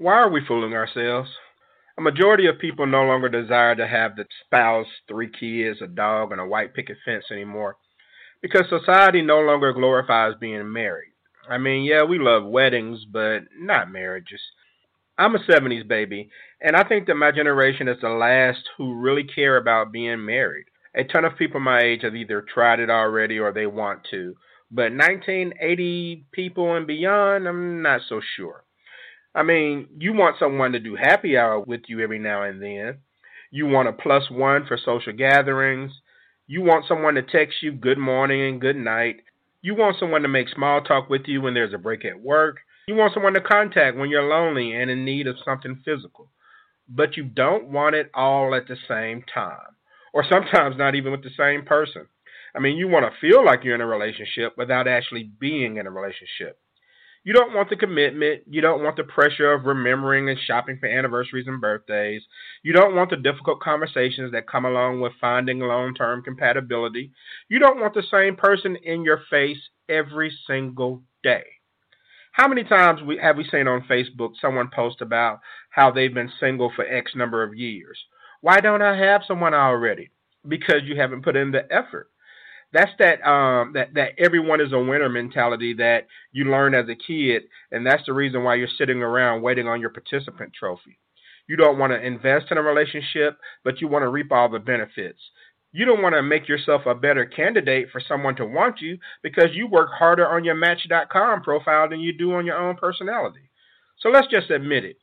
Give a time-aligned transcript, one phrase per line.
[0.00, 1.28] Why are we fooling ourselves?
[1.98, 6.30] A majority of people no longer desire to have the spouse, three kids, a dog,
[6.30, 7.76] and a white picket fence anymore
[8.40, 11.12] because society no longer glorifies being married.
[11.50, 14.40] I mean, yeah, we love weddings, but not marriages.
[15.18, 16.30] I'm a 70s baby,
[16.60, 20.66] and I think that my generation is the last who really care about being married.
[20.94, 24.34] A ton of people my age have either tried it already or they want to.
[24.70, 28.62] But 1980 people and beyond, I'm not so sure.
[29.38, 32.98] I mean, you want someone to do happy hour with you every now and then.
[33.52, 35.92] You want a plus one for social gatherings.
[36.48, 39.18] You want someone to text you good morning and good night.
[39.62, 42.56] You want someone to make small talk with you when there's a break at work.
[42.88, 46.30] You want someone to contact when you're lonely and in need of something physical.
[46.88, 49.76] But you don't want it all at the same time,
[50.12, 52.06] or sometimes not even with the same person.
[52.56, 55.86] I mean, you want to feel like you're in a relationship without actually being in
[55.86, 56.58] a relationship.
[57.28, 58.44] You don't want the commitment.
[58.48, 62.22] You don't want the pressure of remembering and shopping for anniversaries and birthdays.
[62.62, 67.12] You don't want the difficult conversations that come along with finding long term compatibility.
[67.50, 69.58] You don't want the same person in your face
[69.90, 71.42] every single day.
[72.32, 76.32] How many times we, have we seen on Facebook someone post about how they've been
[76.40, 77.98] single for X number of years?
[78.40, 80.08] Why don't I have someone already?
[80.48, 82.08] Because you haven't put in the effort.
[82.72, 86.94] That's that um, that that everyone is a winner mentality that you learn as a
[86.94, 90.98] kid, and that's the reason why you're sitting around waiting on your participant trophy.
[91.46, 94.58] You don't want to invest in a relationship, but you want to reap all the
[94.58, 95.20] benefits
[95.72, 99.48] you don't want to make yourself a better candidate for someone to want you because
[99.52, 103.50] you work harder on your Match.com profile than you do on your own personality.
[104.00, 104.96] So let's just admit it.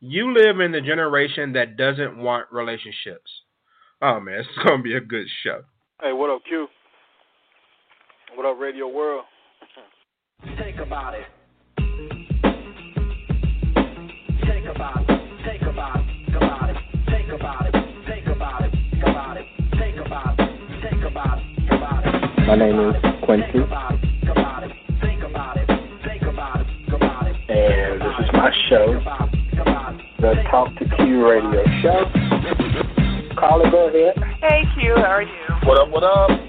[0.00, 3.30] You live in the generation that doesn't want relationships.
[4.00, 5.62] Oh man, it's gonna be a good show.
[6.00, 6.68] Hey, what up, Q?
[8.36, 9.24] What up, Radio World?
[10.58, 11.24] Think about it.
[14.44, 15.20] Think about it.
[15.42, 16.76] Think about it.
[17.08, 17.72] Think about it.
[17.96, 19.44] Think about it.
[19.78, 20.50] Think about it.
[20.82, 22.46] Think about it.
[22.46, 23.58] My name is Quincy.
[27.48, 29.00] And this is my show,
[30.20, 32.04] the Talk to Q radio show.
[33.38, 34.22] Carla, go ahead.
[34.42, 35.28] Hey Q, how are you?
[35.64, 36.45] What up, what up?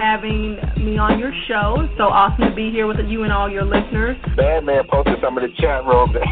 [0.00, 1.84] Having me on your show.
[1.84, 4.16] It's so awesome to be here with you and all your listeners.
[4.34, 6.24] Bad man posted some of the chat room that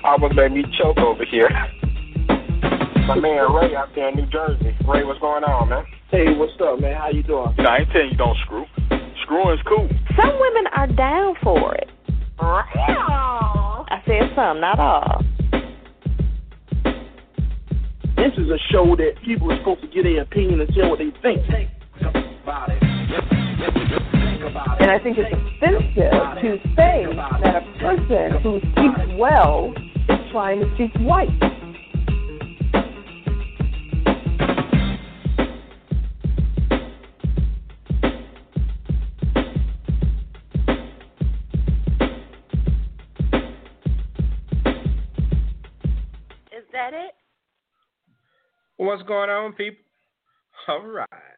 [0.04, 1.50] almost made me choke over here.
[3.10, 4.78] My man Ray out there in New Jersey.
[4.86, 5.84] Ray, what's going on, man?
[6.10, 6.94] Hey, what's up, man?
[6.94, 7.50] How you doing?
[7.58, 8.64] You know, I ain't telling you don't screw.
[9.22, 9.90] Screwing's cool.
[10.14, 11.90] Some women are down for it.
[12.38, 15.24] I said some, not all.
[18.16, 20.98] This is a show that people are supposed to get their opinion and tell what
[20.98, 21.42] they think.
[24.86, 27.06] And I think it's offensive to say
[27.42, 29.74] that a person who speaks well
[30.08, 31.26] is trying to speak white.
[46.52, 47.16] Is that it?
[48.76, 49.82] What's going on, people?
[50.68, 51.35] All right.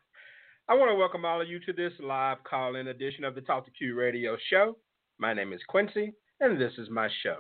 [0.71, 3.41] I want to welcome all of you to this live call in edition of the
[3.41, 4.77] Talk to Q radio show.
[5.17, 7.39] My name is Quincy, and this is my show.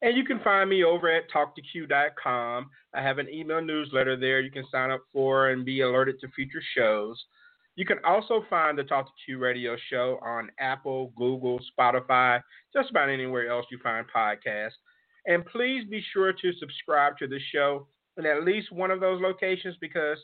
[0.00, 2.70] And you can find me over at talk2q.com.
[2.94, 6.28] I have an email newsletter there you can sign up for and be alerted to
[6.28, 7.22] future shows.
[7.74, 12.40] You can also find the Talk to Q radio show on Apple, Google, Spotify,
[12.74, 14.80] just about anywhere else you find podcasts.
[15.26, 19.20] And please be sure to subscribe to the show in at least one of those
[19.20, 20.16] locations because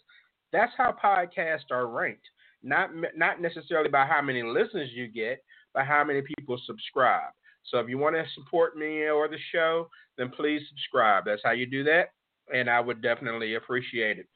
[0.52, 2.26] that's how podcasts are ranked.
[2.62, 5.42] Not not necessarily by how many listens you get,
[5.74, 7.32] but how many people subscribe.
[7.64, 11.24] So if you want to support me or the show, then please subscribe.
[11.24, 12.10] That's how you do that,
[12.52, 14.26] and I would definitely appreciate it.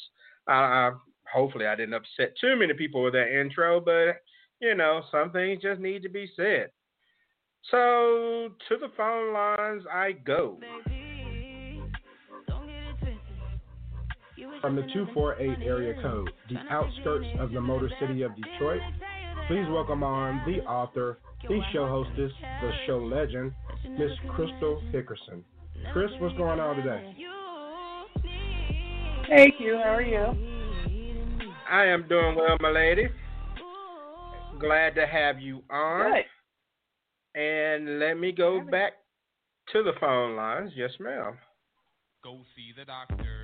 [0.47, 0.91] Uh,
[1.31, 4.17] hopefully, I didn't upset too many people with that intro, but
[4.59, 6.69] you know, some things just need to be said.
[7.71, 10.59] So to the phone lines I go.
[14.61, 18.81] From the 248 area code, the outskirts of the Motor City of Detroit,
[19.47, 22.31] please welcome on the author, the show hostess,
[22.61, 23.53] the show legend,
[23.97, 25.43] Miss Crystal Hickerson.
[25.93, 27.15] Chris, what's going on today?
[29.29, 29.79] Thank you.
[29.83, 31.25] how are you?
[31.69, 33.07] I am doing well, my lady.
[34.59, 36.11] Glad to have you on.
[36.11, 37.39] Good.
[37.39, 38.93] And let me go back
[39.73, 40.71] to the phone lines.
[40.75, 41.37] Yes, ma'am.
[42.23, 43.43] Go see the doctor.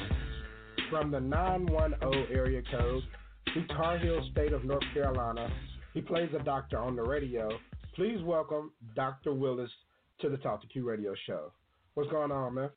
[0.89, 3.03] From the 910 area code,
[3.53, 5.49] the Tar Heel state of North Carolina,
[5.93, 7.49] he plays a doctor on the radio.
[7.95, 9.33] Please welcome Dr.
[9.33, 9.71] Willis
[10.21, 11.51] to the Talk to Q radio show.
[11.93, 12.69] What's going on, man?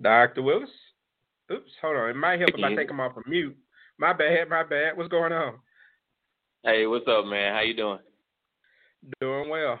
[0.00, 0.42] Dr.
[0.42, 0.68] Willis?
[1.52, 2.10] Oops, hold on.
[2.10, 3.56] It might help if I take him off of mute.
[3.98, 4.96] My bad, my bad.
[4.96, 5.54] What's going on?
[6.64, 7.54] Hey, what's up, man?
[7.54, 7.98] How you doing?
[9.20, 9.78] Doing well.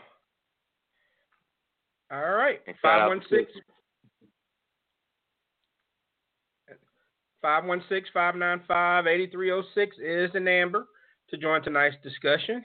[2.12, 2.60] All right.
[2.80, 3.62] Shout out 516
[7.44, 9.66] 516-595-8306
[10.02, 10.86] is the number
[11.30, 12.64] to join tonight's discussion.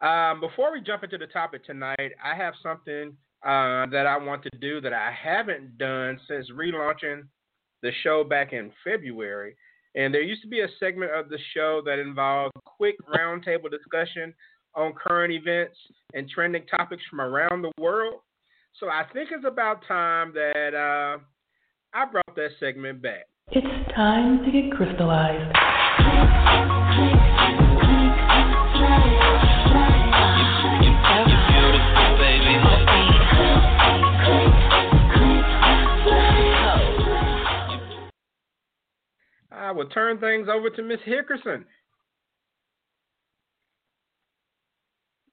[0.00, 4.44] Um, before we jump into the topic tonight, I have something uh, that I want
[4.44, 7.22] to do that I haven't done since relaunching
[7.82, 9.56] the show back in February.
[9.94, 14.34] And there used to be a segment of the show that involved quick roundtable discussion
[14.74, 15.76] on current events
[16.12, 18.20] and trending topics from around the world.
[18.78, 21.18] So I think it's about time that uh,
[21.94, 23.26] I brought that segment back.
[23.52, 26.75] It's time to get crystallized.
[39.56, 41.64] I will turn things over to Miss Hickerson.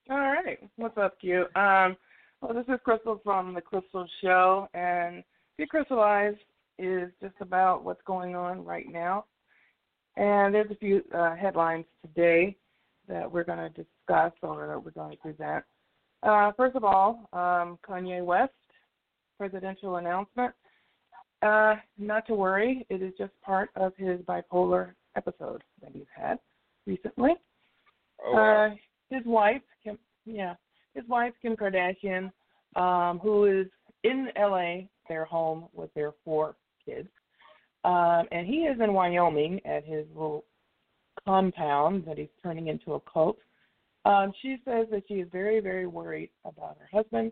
[0.10, 0.60] All right.
[0.78, 1.46] What's up, Q?
[1.56, 1.98] Um,
[2.42, 5.24] well, this is Crystal from the Crystal Show, and
[5.58, 6.40] Get Crystallized
[6.80, 9.26] is just about what's going on right now.
[10.16, 12.56] And there's a few uh, headlines today
[13.08, 15.64] that we're going to discuss or that we're going to present.
[16.22, 18.52] Uh, first of all, um, Kanye West
[19.38, 20.54] presidential announcement.
[21.44, 26.40] Uh, not to worry, it is just part of his bipolar episode that he's had
[26.86, 27.34] recently.
[28.26, 28.66] Oh, wow.
[28.68, 28.76] Uh,
[29.10, 30.56] his wife, Kim, yeah,
[30.96, 32.32] his wife Kim Kardashian,
[32.76, 33.68] um, who is
[34.04, 36.56] in L.A., their home with their four
[36.86, 37.10] kids,
[37.84, 40.46] um, and he is in Wyoming at his little
[41.26, 43.38] compound that he's turning into a cult.
[44.06, 47.32] Um, she says that she is very, very worried about her husband.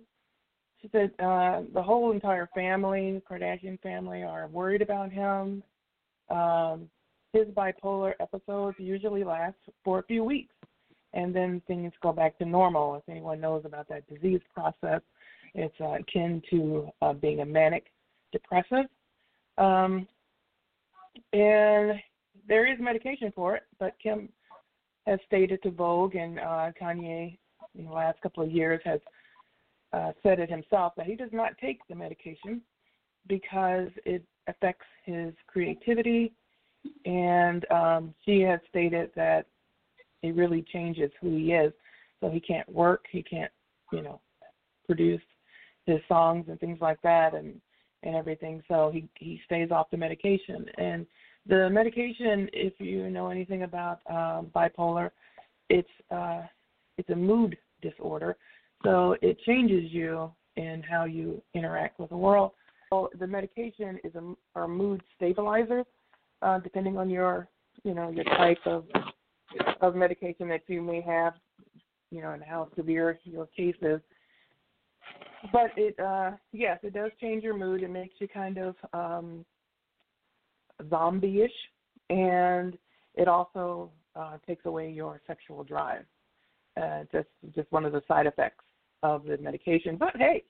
[0.82, 5.64] She said uh, the whole entire family, Kardashian family, are worried about him.
[6.30, 6.90] Um,
[7.34, 10.54] his bipolar episodes usually last for a few weeks
[11.14, 12.96] and then things go back to normal.
[12.96, 15.02] If anyone knows about that disease process,
[15.54, 17.88] it's uh, akin to uh, being a manic
[18.32, 18.86] depressive.
[19.58, 20.08] Um,
[21.34, 22.00] and
[22.48, 24.30] there is medication for it, but Kim
[25.06, 27.38] has stated to Vogue and uh, Kanye
[27.78, 29.00] in the last couple of years has
[29.94, 32.62] uh, said it himself that he does not take the medication
[33.28, 36.34] because it affects his creativity.
[37.06, 39.46] And um, she has stated that
[40.24, 41.74] it really changes who he is.
[42.20, 43.52] So he can't work, he can't,
[43.92, 44.20] you know,
[44.86, 45.22] produce
[45.86, 47.60] his songs and things like that and
[48.04, 48.64] and everything.
[48.68, 50.66] So he he stays off the medication.
[50.78, 51.06] And
[51.48, 55.12] the medication, if you know anything about um, bipolar,
[55.70, 56.42] it's uh,
[56.98, 58.38] it's a mood disorder.
[58.84, 62.52] So it changes you in how you interact with the world.
[62.90, 65.86] So the medication is a, are mood stabilizers,
[66.42, 67.48] uh, depending on your
[67.84, 68.86] you know your type of
[69.82, 71.34] of medication that you may have,
[72.10, 74.02] you know, and how severe your case is.
[75.52, 77.82] But it, uh, yes, it does change your mood.
[77.84, 79.44] It makes you kind of um,
[80.90, 81.52] zombie-ish,
[82.10, 82.78] and
[83.16, 86.06] it also uh, takes away your sexual drive.
[86.82, 88.64] Uh, just, just one of the side effects
[89.04, 89.98] of the medication.
[89.98, 90.44] But hey,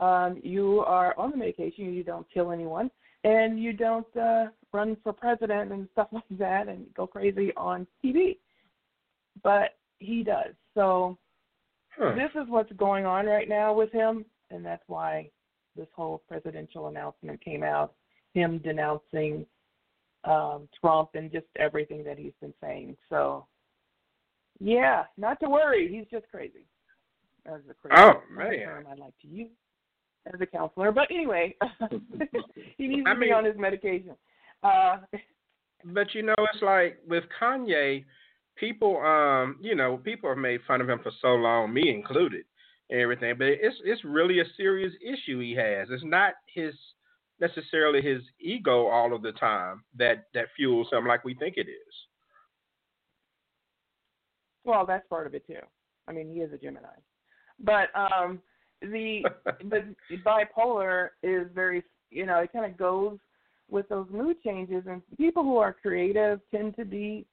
[0.00, 1.92] um, you are on the medication.
[1.92, 2.90] You don't kill anyone,
[3.24, 7.86] and you don't uh, run for president and stuff like that, and go crazy on
[8.04, 8.36] TV
[9.42, 10.54] but he does.
[10.74, 11.18] So
[11.96, 12.14] Huh.
[12.16, 15.30] this is what's going on right now with him, and that's why
[15.76, 17.94] this whole presidential announcement came out.
[18.32, 19.46] Him denouncing
[20.24, 22.96] um, Trump and just everything that he's been saying.
[23.08, 23.46] So,
[24.58, 25.88] yeah, not to worry.
[25.88, 26.66] He's just crazy.
[27.46, 27.60] As
[27.94, 28.58] Oh, man.
[28.58, 29.50] term I'd like to use
[30.32, 30.92] as a counselor.
[30.92, 31.54] But anyway,
[32.78, 34.16] he needs to I be on his medication.
[34.62, 34.98] Uh,
[35.84, 38.04] But you know, it's like with Kanye,
[38.56, 42.44] people, um, you know, people have made fun of him for so long, me included,
[42.88, 43.34] and everything.
[43.36, 45.88] But it's it's really a serious issue he has.
[45.90, 46.74] It's not his
[47.40, 51.68] necessarily his ego all of the time that that fuels him like we think it
[51.68, 51.94] is.
[54.64, 55.60] Well, that's part of it too.
[56.08, 56.88] I mean, he is a Gemini,
[57.62, 58.40] but um,
[58.80, 59.22] the
[59.64, 59.94] the
[60.24, 63.18] bipolar is very, you know, it kind of goes
[63.70, 67.26] with those mood changes, and people who are creative tend to be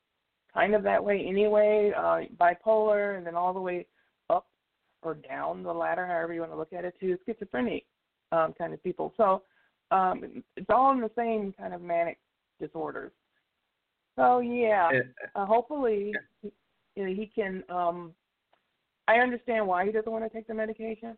[0.54, 1.92] kind of that way anyway.
[1.96, 3.86] Uh, bipolar, and then all the way
[4.30, 4.48] up
[5.02, 7.86] or down the ladder, however you want to look at it, to schizophrenic
[8.32, 9.14] um, kind of people.
[9.18, 9.44] So
[9.92, 12.18] um, it's all in the same kind of manic
[12.60, 13.12] disorders.
[14.16, 14.90] So yeah,
[15.36, 16.52] uh, hopefully he,
[16.96, 17.64] he can.
[17.70, 18.14] Um,
[19.08, 21.18] I understand why he doesn't want to take the medication,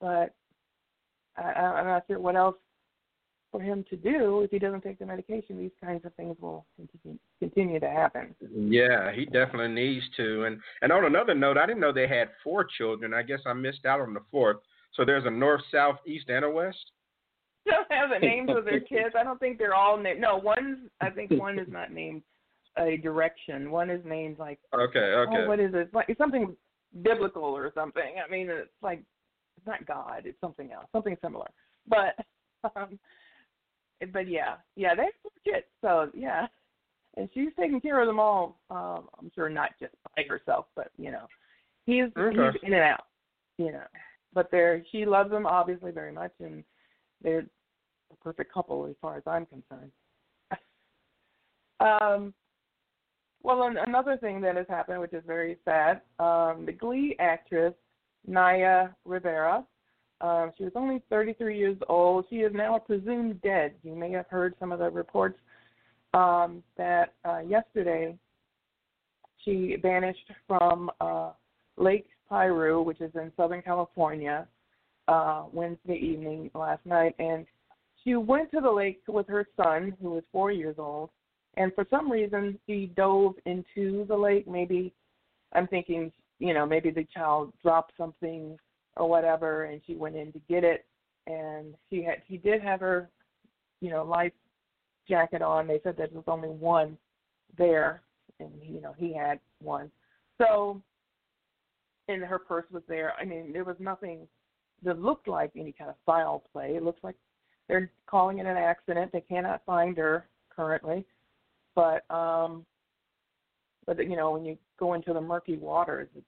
[0.00, 0.34] but
[1.36, 2.56] I, I'm not sure what else
[3.50, 5.58] for him to do if he doesn't take the medication.
[5.58, 8.34] These kinds of things will continue, continue to happen.
[8.52, 10.44] Yeah, he definitely needs to.
[10.44, 13.14] And and on another note, I didn't know they had four children.
[13.14, 14.56] I guess I missed out on the fourth.
[14.94, 16.90] So there's a north, south, east, and a west.
[17.64, 19.14] They don't have the names of their kids.
[19.18, 20.20] I don't think they're all named.
[20.20, 20.90] No, one's.
[21.00, 22.22] I think one is not named
[22.76, 23.70] a direction.
[23.70, 24.58] One is named like.
[24.74, 24.98] Okay.
[24.98, 25.36] Okay.
[25.38, 25.78] Oh, what is it?
[25.78, 26.56] It's like it's something
[27.02, 28.14] biblical or something.
[28.24, 29.02] I mean, it's like
[29.56, 30.22] it's not God.
[30.24, 30.86] It's something else.
[30.92, 31.48] Something similar.
[31.86, 32.16] But.
[32.76, 32.98] um
[34.12, 36.46] but yeah, yeah, they have four kids, so yeah,
[37.16, 38.58] and she's taking care of them all.
[38.70, 41.26] Um, I'm sure not just by herself, but you know,
[41.86, 42.36] he's okay.
[42.52, 43.06] he's in and out,
[43.58, 43.84] you know.
[44.32, 46.64] But they're she loves them obviously very much, and
[47.22, 47.46] they're
[48.12, 49.92] a perfect couple as far as I'm concerned.
[51.80, 52.34] um,
[53.44, 57.74] well, another thing that has happened, which is very sad, um, the Glee actress
[58.26, 59.64] Naya Rivera
[60.24, 62.24] um, she was only 33 years old.
[62.30, 63.74] She is now presumed dead.
[63.82, 65.38] You may have heard some of the reports
[66.14, 68.16] um, that uh, yesterday
[69.44, 71.32] she vanished from uh,
[71.76, 74.46] Lake Piru, which is in Southern California,
[75.08, 77.14] uh, Wednesday evening last night.
[77.18, 77.44] And
[78.02, 81.10] she went to the lake with her son, who was four years old.
[81.56, 84.48] And for some reason, she dove into the lake.
[84.48, 84.92] Maybe
[85.52, 88.58] I'm thinking, you know, maybe the child dropped something
[88.96, 90.84] or whatever, and she went in to get it,
[91.26, 93.10] and she had he did have her,
[93.80, 94.32] you know, life
[95.08, 95.66] jacket on.
[95.66, 96.96] They said there was only one
[97.56, 98.02] there,
[98.40, 99.90] and you know he had one.
[100.38, 100.80] So,
[102.08, 103.12] and her purse was there.
[103.20, 104.26] I mean, there was nothing
[104.82, 106.74] that looked like any kind of foul play.
[106.76, 107.16] It looks like
[107.68, 109.12] they're calling it an accident.
[109.12, 111.04] They cannot find her currently,
[111.74, 112.64] but um,
[113.86, 116.26] but you know when you go into the murky waters, it's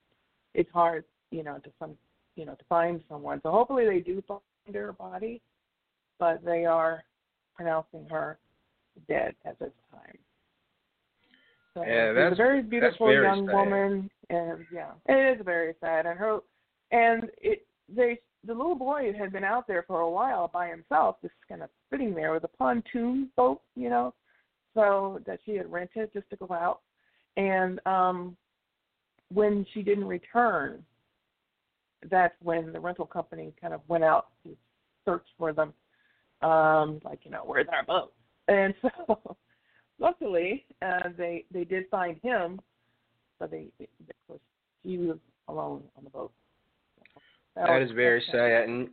[0.55, 1.97] it's hard, you know, to some
[2.37, 3.41] you know to find someone.
[3.43, 4.41] So hopefully they do find
[4.75, 5.41] her body,
[6.19, 7.05] but they are
[7.55, 8.39] pronouncing her
[9.09, 10.19] dead at this time.
[11.75, 13.55] So yeah, she's a very beautiful very young sad.
[13.55, 16.07] woman, and yeah, it is very sad.
[16.07, 16.39] And her,
[16.91, 21.17] and it they the little boy had been out there for a while by himself,
[21.21, 24.15] just kind of sitting there with a pontoon boat, you know,
[24.77, 26.83] so that she had rented just to go out.
[27.37, 28.37] And um
[29.33, 30.85] when she didn't return,
[32.09, 34.57] that's when the rental company kind of went out to
[35.05, 35.73] search for them.
[36.43, 38.13] Um, like, you know, where's our boat?
[38.47, 39.37] And so
[39.99, 42.61] luckily uh they they did find him
[43.39, 43.87] but they, of
[44.29, 44.41] course
[44.83, 45.19] he was
[45.49, 46.33] alone on the boat.
[47.55, 48.89] So That is very sad, and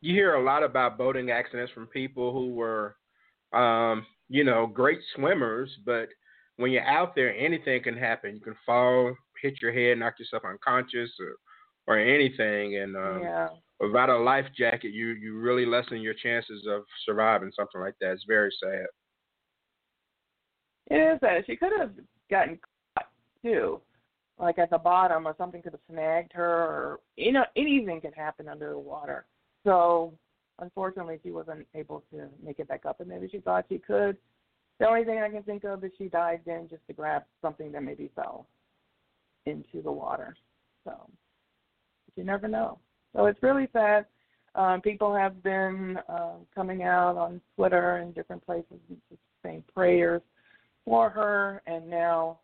[0.00, 2.96] you hear a lot about boating accidents from people who were,
[3.52, 6.08] um, you know, great swimmers, but
[6.56, 8.34] when you're out there, anything can happen.
[8.34, 11.34] You can fall, hit your head, knock yourself unconscious, or
[11.86, 13.48] or anything, and um, yeah.
[13.78, 18.12] without a life jacket, you you really lessen your chances of surviving something like that.
[18.12, 18.86] It's very sad.
[20.90, 21.44] It is sad.
[21.46, 21.92] she could have
[22.30, 22.58] gotten
[22.96, 23.08] caught
[23.42, 23.80] too,
[24.38, 28.14] like at the bottom, or something could have snagged her, or you know anything could
[28.14, 29.26] happen under the water.
[29.64, 30.14] So
[30.60, 34.16] unfortunately, she wasn't able to make it back up, and maybe she thought she could.
[34.80, 37.70] The only thing I can think of is she dived in just to grab something
[37.72, 38.46] that maybe fell
[39.46, 40.36] into the water.
[40.84, 40.92] So
[42.16, 42.78] you never know.
[43.14, 44.06] So it's really sad.
[44.54, 49.64] Um, people have been uh, coming out on Twitter and different places and just saying
[49.74, 50.22] prayers
[50.84, 52.38] for her, and now,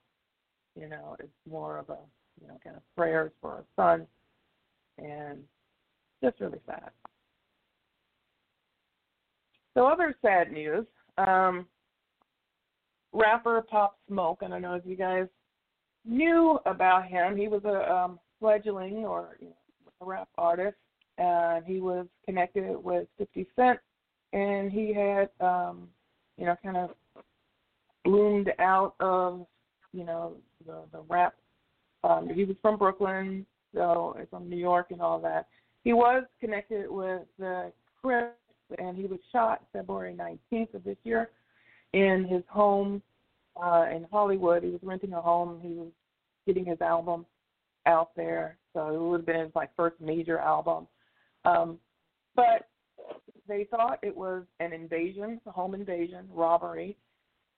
[0.75, 1.99] you know, it's more of a,
[2.41, 4.07] you know, kind of prayers for her son,
[4.99, 5.39] and
[6.23, 6.91] just really sad.
[9.75, 10.87] So other sad news.
[11.19, 11.67] Um,
[13.13, 14.41] rapper Pop Smoke.
[14.43, 15.27] I don't know if you guys
[16.05, 17.37] knew about him.
[17.37, 19.55] He was a um, fledgling or you know,
[20.01, 20.77] a rap artist,
[21.19, 23.79] and he was connected with 50 Cent,
[24.33, 25.89] and he had, um,
[26.39, 26.91] you know, kind of
[28.05, 29.47] bloomed out of,
[29.93, 30.37] you know,
[30.67, 31.35] the the rap.
[32.03, 35.49] Um, he was from Brooklyn, so from New York and all that.
[35.85, 38.35] He was connected with the Crips,
[38.79, 41.31] and he was shot February 19th of this year
[41.93, 43.03] in his home
[43.63, 44.63] uh, in Hollywood.
[44.63, 45.61] He was renting a home.
[45.63, 45.89] He was
[46.47, 47.27] getting his album
[47.87, 50.87] out there, so it would have been his like first major album.
[51.45, 51.79] Um,
[52.37, 52.69] but
[53.49, 56.97] they thought it was an invasion, a home invasion, robbery,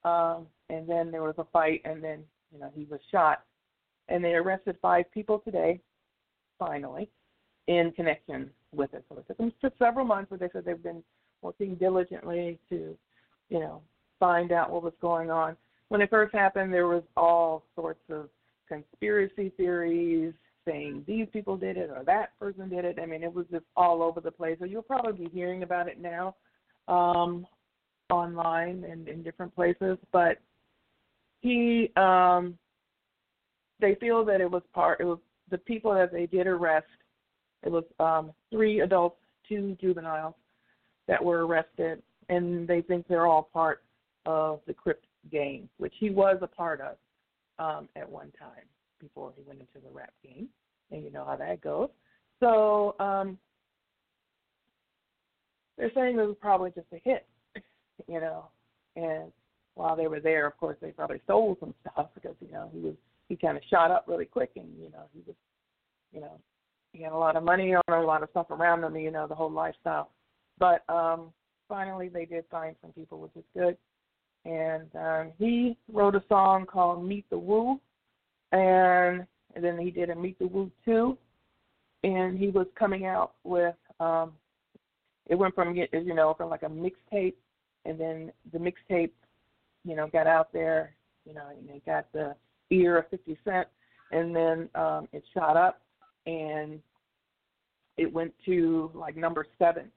[0.04, 2.20] um, and then there was a fight, and then
[2.52, 3.42] you know he was shot,
[4.08, 5.80] and they arrested five people today,
[6.58, 7.10] finally,
[7.66, 9.04] in connection with it.
[9.08, 11.02] So it took them took several months, but they said they've been
[11.42, 12.96] working diligently to,
[13.48, 13.82] you know,
[14.18, 15.56] find out what was going on.
[15.88, 18.28] When it first happened, there was all sorts of
[18.68, 20.32] conspiracy theories
[20.64, 22.98] saying these people did it or that person did it.
[23.02, 24.56] I mean, it was just all over the place.
[24.60, 26.36] So you'll probably be hearing about it now
[26.88, 27.46] um,
[28.10, 29.98] online and in different places.
[30.12, 30.38] But
[31.40, 32.56] he, um,
[33.80, 35.00] they feel that it was part.
[35.00, 35.18] It was
[35.50, 36.86] the people that they did arrest.
[37.64, 39.16] It was um, three adults,
[39.48, 40.34] two juveniles
[41.08, 43.82] that were arrested, and they think they're all part
[44.26, 46.96] of the Crip gang, which he was a part of
[47.58, 48.64] um, at one time
[49.00, 50.48] before he went into the rap game,
[50.90, 51.88] and you know how that goes.
[52.40, 53.38] So um,
[55.76, 57.26] they're saying it was probably just a hit,
[58.08, 58.46] you know.
[58.96, 59.32] And
[59.74, 62.80] while they were there, of course, they probably stole some stuff because you know he
[62.80, 62.94] was
[63.28, 65.36] he kind of shot up really quick, and you know he was,
[66.12, 66.38] you know,
[66.92, 69.26] he had a lot of money on a lot of stuff around him, you know,
[69.26, 70.10] the whole lifestyle.
[70.58, 71.32] But um,
[71.68, 73.76] finally, they did find some people, which is good.
[74.44, 77.80] And um, he wrote a song called "Meet the Woo,"
[78.50, 81.16] and, and then he did a "Meet the Woo" two,
[82.02, 84.32] and he was coming out with um,
[85.28, 87.34] it went from you know from like a mixtape,
[87.84, 89.10] and then the mixtape,
[89.84, 90.94] you know, got out there,
[91.24, 92.34] you know, and it got the
[92.70, 93.68] ear of Fifty Cent,
[94.10, 95.80] and then um, it shot up,
[96.26, 96.80] and
[97.96, 99.90] it went to like number seven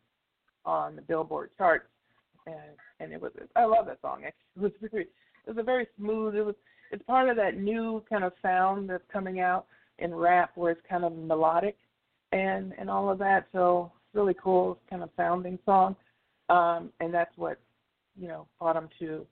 [0.65, 1.87] on the Billboard charts,
[2.47, 4.23] and and it was I love that song.
[4.23, 6.35] It was very it was a very smooth.
[6.35, 6.55] It was
[6.91, 9.65] it's part of that new kind of sound that's coming out
[9.99, 11.77] in rap where it's kind of melodic
[12.31, 13.47] and and all of that.
[13.51, 15.95] So really cool kind of sounding song,
[16.49, 17.59] um, and that's what
[18.17, 19.25] you know brought him to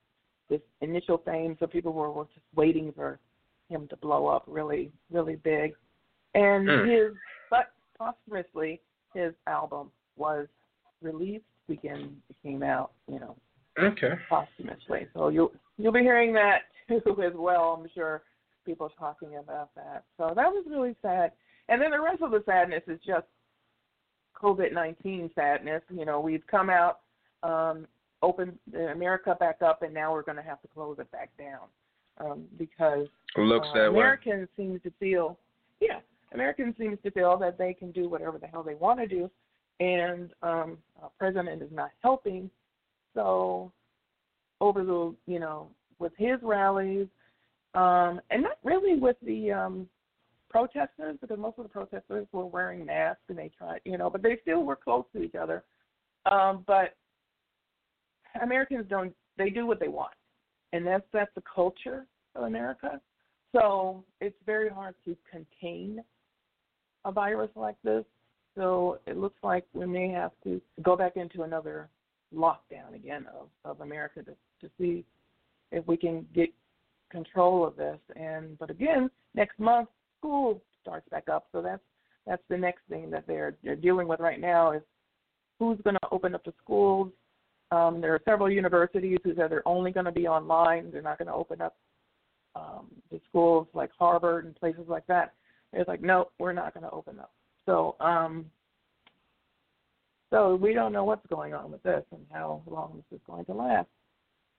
[0.49, 1.57] this initial fame.
[1.59, 3.19] So people were, were just waiting for
[3.69, 5.73] him to blow up really, really big.
[6.33, 6.89] And mm.
[6.89, 7.15] his,
[7.49, 8.81] but posthumously,
[9.13, 10.47] his album was
[11.01, 11.45] released.
[11.69, 11.81] It
[12.43, 13.35] came out, you know,
[13.79, 15.07] okay, posthumously.
[15.13, 17.79] So you'll you'll be hearing that too as well.
[17.79, 18.23] I'm sure
[18.65, 20.03] people talking about that.
[20.17, 21.31] So that was really sad.
[21.69, 23.25] And then the rest of the sadness is just
[24.41, 25.81] COVID nineteen sadness.
[25.89, 26.99] You know, we've come out,
[27.43, 27.87] um,
[28.21, 31.67] opened America back up, and now we're going to have to close it back down
[32.19, 34.65] um, because looks uh, that Americans way.
[34.65, 35.37] seem to feel,
[35.79, 35.99] yeah,
[36.33, 39.29] Americans seem to feel that they can do whatever the hell they want to do,
[39.79, 40.77] and um,
[41.17, 42.49] president is not helping.
[43.13, 43.71] So
[44.61, 45.69] over the you know
[45.99, 47.07] with his rallies,
[47.75, 49.87] um, and not really with the um,
[50.49, 54.21] protesters because most of the protesters were wearing masks and they tried, you know, but
[54.21, 55.63] they still were close to each other.
[56.25, 56.95] Um, but
[58.41, 60.13] Americans don't they do what they want,
[60.71, 62.99] and that's that's the culture of America.
[63.51, 66.03] So it's very hard to contain
[67.05, 68.05] a virus like this.
[68.55, 71.89] So it looks like we may have to go back into another
[72.33, 75.05] lockdown again of, of America to, to see
[75.71, 76.49] if we can get
[77.11, 77.99] control of this.
[78.15, 79.89] And but again, next month
[80.19, 81.81] school starts back up, so that's
[82.25, 84.81] that's the next thing that they're they're dealing with right now is
[85.59, 87.09] who's going to open up the schools.
[87.71, 90.91] Um, there are several universities who said they're only going to be online.
[90.91, 91.75] They're not going to open up
[92.55, 95.33] um, the schools like Harvard and places like that.
[95.73, 97.31] It's like, no, we're not going to open up.
[97.65, 98.45] So, um,
[100.29, 103.45] so we don't know what's going on with this and how long this is going
[103.45, 103.87] to last.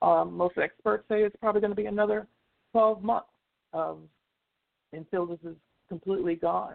[0.02, 2.26] Um, most experts say it's probably going to be another
[2.72, 3.28] 12 months
[3.72, 3.98] of
[4.92, 5.56] until this is
[5.88, 6.74] completely gone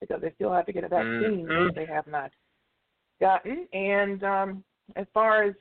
[0.00, 1.66] because they still have to get a vaccine mm-hmm.
[1.66, 2.30] which they have not
[3.20, 3.66] gotten.
[3.72, 4.64] And um,
[4.96, 5.54] as far as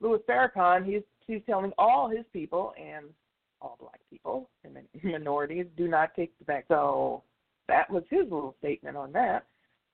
[0.00, 3.06] Louis Farrakhan, he's he's telling all his people and
[3.60, 6.76] all black people and minorities do not take the vaccine.
[6.76, 7.22] So
[7.68, 9.46] that was his little statement on that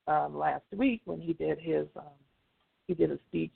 [0.06, 2.04] um, last week when he did his um,
[2.86, 3.54] he did a speech,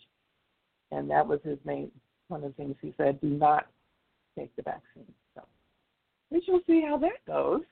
[0.90, 1.90] and that was his main
[2.28, 3.66] one of the things he said: do not
[4.38, 5.12] take the vaccine.
[5.35, 5.42] So
[6.31, 7.62] we shall see how that goes.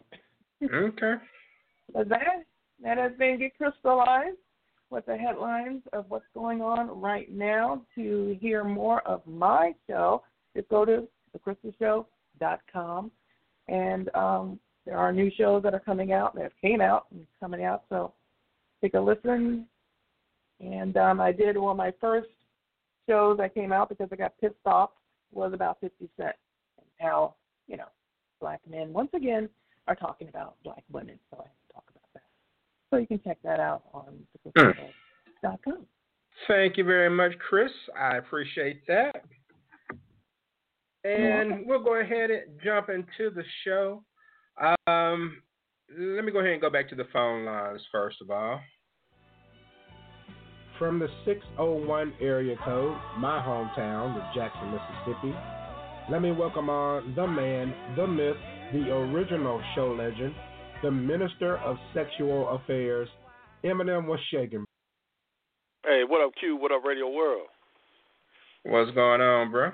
[0.62, 1.22] Okay.
[1.92, 2.44] but that
[2.82, 4.38] that has been get crystallized
[4.90, 7.82] with the headlines of what's going on right now.
[7.94, 10.22] To hear more of my show,
[10.54, 13.11] just go to thecrystalshow.com,
[13.68, 17.64] and um, there are new shows that are coming out that came out and coming
[17.64, 17.83] out.
[17.88, 18.12] So
[18.81, 19.66] take a listen.
[20.61, 22.29] And um, I did one of my first
[23.09, 24.90] shows that came out because I got pissed off
[25.33, 26.35] was about 50 Cent
[26.79, 27.35] and how
[27.66, 27.88] you know
[28.40, 29.49] black men once again
[29.88, 31.18] are talking about black women.
[31.31, 32.22] So I talk about that.
[32.90, 35.87] So you can check that out on thecrystalshow.com.
[36.49, 37.72] Thank you very much, Chris.
[37.99, 39.25] I appreciate that.
[41.05, 44.03] And we'll go ahead and jump into the show.
[44.59, 45.42] Um,
[45.99, 48.61] let me go ahead and go back to the phone lines first of all.
[50.79, 55.35] From the 601 area code, my hometown of Jackson, Mississippi,
[56.11, 58.37] let me welcome on the man, the myth,
[58.73, 60.35] the original show legend,
[60.83, 63.09] the minister of sexual affairs,
[63.64, 64.64] Eminem was shaking.
[65.85, 66.57] Hey, what up, Q?
[66.57, 67.47] What up, Radio World?
[68.64, 69.71] What's going on, bro?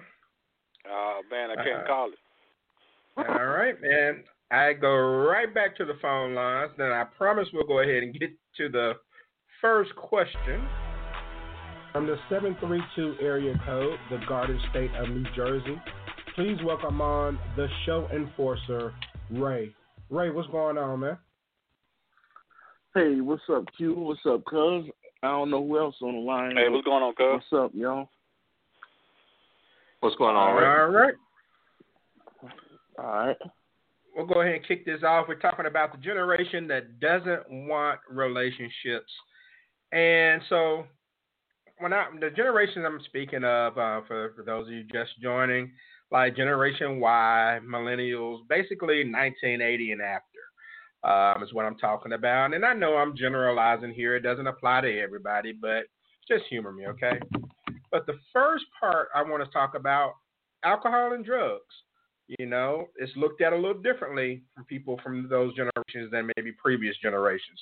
[0.88, 2.18] Oh man, I can't Uh, call it.
[3.16, 4.24] All right, man.
[4.52, 6.72] I go right back to the phone lines.
[6.76, 8.92] Then I promise we'll go ahead and get to the
[9.62, 10.68] first question.
[11.90, 15.80] From the 732 area code, the Garden State of New Jersey,
[16.34, 18.92] please welcome on the show enforcer,
[19.30, 19.74] Ray.
[20.10, 21.18] Ray, what's going on, man?
[22.94, 23.94] Hey, what's up, Q?
[23.94, 24.84] What's up, cuz?
[25.22, 26.56] I don't know who else on the line.
[26.56, 27.42] Hey, what's going on, cuz?
[27.50, 28.08] What's up, y'all?
[30.00, 30.66] What's going on, All Ray?
[30.66, 31.14] right.
[32.98, 33.36] All right.
[34.14, 35.26] We'll go ahead and kick this off.
[35.28, 39.10] We're talking about the generation that doesn't want relationships.
[39.92, 40.84] And so,
[41.78, 45.72] when I, the generations I'm speaking of, uh, for, for those of you just joining,
[46.10, 50.22] like Generation Y, millennials, basically 1980 and after,
[51.04, 52.54] um, is what I'm talking about.
[52.54, 54.14] And I know I'm generalizing here.
[54.14, 55.84] It doesn't apply to everybody, but
[56.28, 57.18] just humor me, okay?
[57.90, 60.12] But the first part I want to talk about
[60.64, 61.62] alcohol and drugs.
[62.38, 66.52] You know, it's looked at a little differently from people from those generations than maybe
[66.52, 67.60] previous generations.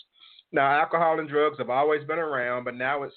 [0.53, 3.15] Now, alcohol and drugs have always been around, but now it's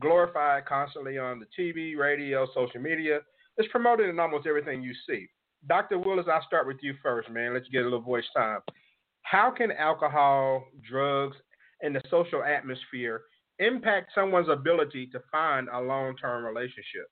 [0.00, 3.20] glorified constantly on the TV, radio, social media.
[3.56, 5.26] It's promoted in almost everything you see.
[5.68, 5.98] Dr.
[5.98, 7.52] Willis, I'll start with you first, man.
[7.52, 8.60] Let's get a little voice time.
[9.22, 11.36] How can alcohol, drugs,
[11.82, 13.22] and the social atmosphere
[13.58, 17.10] impact someone's ability to find a long term relationship?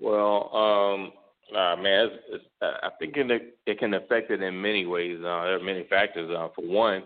[0.00, 1.12] Well, um,
[1.56, 5.18] uh, man, it's, it's, I think it, it can affect it in many ways.
[5.18, 6.30] Uh, there are many factors.
[6.30, 7.04] Uh, for one,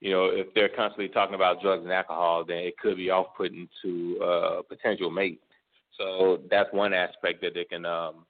[0.00, 3.68] you know, if they're constantly talking about drugs and alcohol, then it could be off-putting
[3.82, 5.40] to uh, potential mate.
[5.96, 8.26] So that's one aspect that it can um,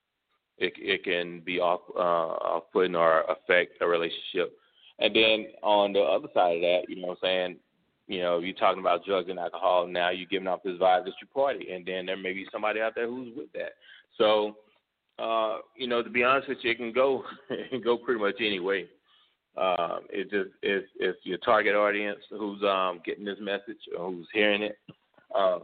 [0.58, 4.56] it it can be off uh, off-putting or affect a relationship.
[4.98, 7.56] And then on the other side of that, you know what I'm saying,
[8.06, 11.14] you know, you're talking about drugs and alcohol, now you're giving off this vibe that
[11.20, 13.72] you party, and then there may be somebody out there who's with that.
[14.18, 14.56] So,
[15.18, 18.20] uh, you know, to be honest with you, it can go it can go pretty
[18.20, 18.86] much any way.
[19.56, 24.28] Um, it just it's it's your target audience who's um getting this message or who's
[24.32, 24.78] hearing it.
[25.34, 25.62] Um,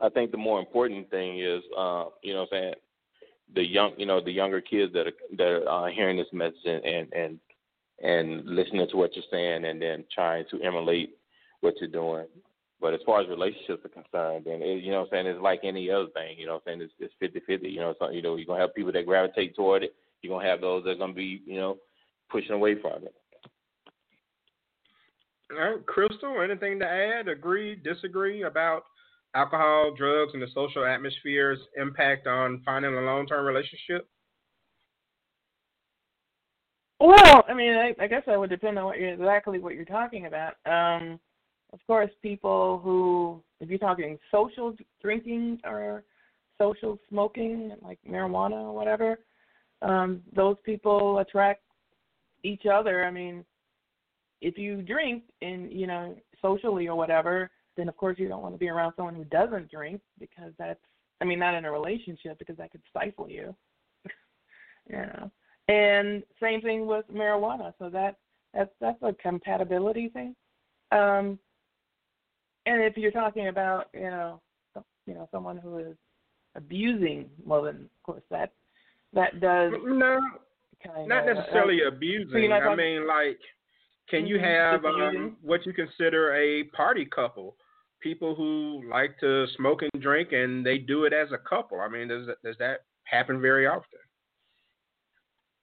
[0.00, 2.74] I think the more important thing is, uh, you know, I'm saying
[3.54, 6.56] the young, you know, the younger kids that are that are uh, hearing this message
[6.64, 7.38] and and
[8.02, 11.16] and listening to what you're saying and then trying to emulate
[11.60, 12.26] what you're doing.
[12.80, 15.42] But as far as relationships are concerned, then it, you know what I'm saying, it's
[15.42, 18.10] like any other thing, you know what I'm saying, it's it's 50-50, you know, so,
[18.10, 20.60] you know, you're going to have people that gravitate toward it, you're going to have
[20.60, 21.78] those that are going to be, you know,
[22.30, 23.14] pushing away from it.
[25.50, 27.26] All right, Crystal, anything to add?
[27.26, 28.84] Agree, disagree about
[29.34, 34.06] alcohol, drugs, and the social atmosphere's impact on finding a long term relationship?
[37.00, 39.84] Well, I mean, I, I guess that would depend on what you're exactly what you're
[39.84, 40.54] talking about.
[40.66, 41.20] Um,
[41.72, 46.04] of course, people who, if you're talking social drinking or
[46.58, 49.18] social smoking, like marijuana or whatever,
[49.82, 51.62] um, those people attract
[52.42, 53.04] each other.
[53.04, 53.44] I mean,
[54.40, 58.54] if you drink and you know socially or whatever, then of course you don't want
[58.54, 60.80] to be around someone who doesn't drink because that's,
[61.20, 63.54] I mean, not in a relationship because that could stifle you.
[64.88, 65.30] you know.
[65.68, 67.74] And same thing with marijuana.
[67.78, 68.16] So that
[68.54, 70.34] that's that's a compatibility thing.
[70.92, 71.38] Um,
[72.68, 74.40] and if you're talking about you know
[75.06, 75.96] you know someone who is
[76.54, 78.52] abusing, well then of course that
[79.12, 80.20] that does no
[80.84, 82.50] kind not of, necessarily uh, abusing.
[82.50, 83.38] so I mean, like,
[84.08, 87.56] can you Mhm, have um, what you consider a party couple?
[88.00, 91.80] People who like to smoke and drink, and they do it as a couple.
[91.80, 93.98] I mean, does that, does that happen very often?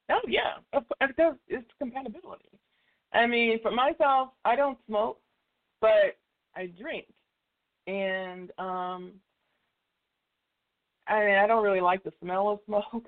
[0.09, 1.35] Oh yeah, of course, it does.
[1.47, 2.49] It's compatibility.
[3.13, 5.19] I mean, for myself, I don't smoke,
[5.79, 6.17] but
[6.55, 7.05] I drink,
[7.87, 9.13] and um,
[11.07, 13.07] I mean, I don't really like the smell of smoke.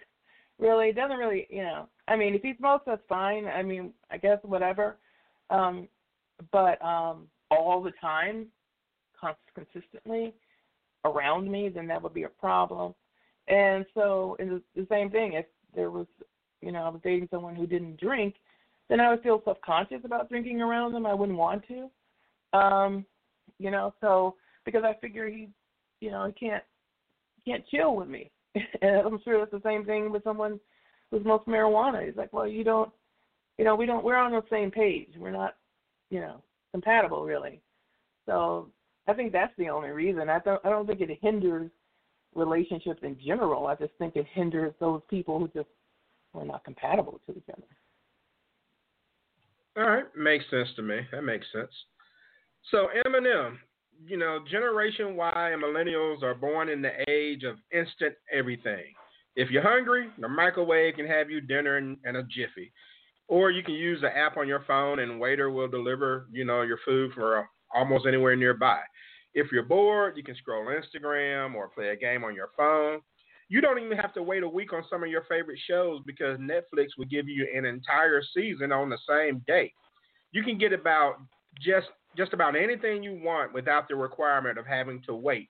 [0.59, 1.87] really, it doesn't really, you know.
[2.07, 3.45] I mean, if he smokes, that's fine.
[3.47, 4.97] I mean, I guess whatever.
[5.49, 5.87] Um,
[6.51, 8.47] but um, all the time,
[9.19, 10.33] cons- consistently
[11.05, 12.93] around me, then that would be a problem.
[13.47, 16.07] And so, in the, the same thing, if there was,
[16.61, 18.35] you know, I was dating someone who didn't drink,
[18.89, 21.05] then I would feel self conscious about drinking around them.
[21.05, 22.57] I wouldn't want to.
[22.57, 23.05] Um,
[23.59, 25.49] you know, so because I figure he,
[26.01, 26.63] you know, he can't
[27.45, 28.29] can't chill with me.
[28.81, 30.59] and I'm sure it's the same thing with someone
[31.11, 32.05] who smokes marijuana.
[32.05, 32.91] He's like, well, you don't,
[33.57, 35.09] you know, we don't, we're on the same page.
[35.17, 35.55] We're not,
[36.09, 36.43] you know,
[36.73, 37.61] compatible really.
[38.25, 38.69] So
[39.07, 40.29] I think that's the only reason.
[40.29, 41.71] I don't I don't think it hinders
[42.35, 43.67] relationships in general.
[43.67, 45.69] I just think it hinders those people who just
[46.33, 47.63] were not compatible to each other.
[49.77, 50.99] All right, makes sense to me.
[51.11, 51.71] That makes sense.
[52.71, 53.57] So Eminem,
[54.05, 58.93] you know, Generation Y and millennials are born in the age of instant everything.
[59.35, 62.71] If you're hungry, the microwave can have you dinner in, a jiffy,
[63.27, 66.63] or you can use the app on your phone and Waitr will deliver, you know,
[66.63, 68.79] your food for uh, almost anywhere nearby.
[69.33, 72.99] If you're bored, you can scroll Instagram or play a game on your phone.
[73.49, 76.37] You don't even have to wait a week on some of your favorite shows because
[76.39, 79.71] Netflix will give you an entire season on the same day.
[80.31, 81.17] You can get about
[81.61, 85.47] just just about anything you want without the requirement of having to wait.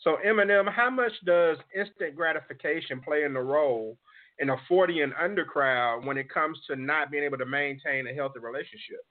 [0.00, 3.98] So Eminem, how much does instant gratification play in the role
[4.38, 8.06] in a 40 and under crowd when it comes to not being able to maintain
[8.06, 9.04] a healthy relationship?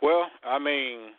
[0.00, 1.12] Well, I mean,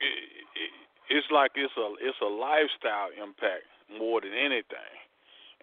[0.00, 0.18] it,
[0.58, 0.70] it,
[1.10, 3.64] it's like it's a it's a lifestyle impact
[3.98, 4.94] more than anything.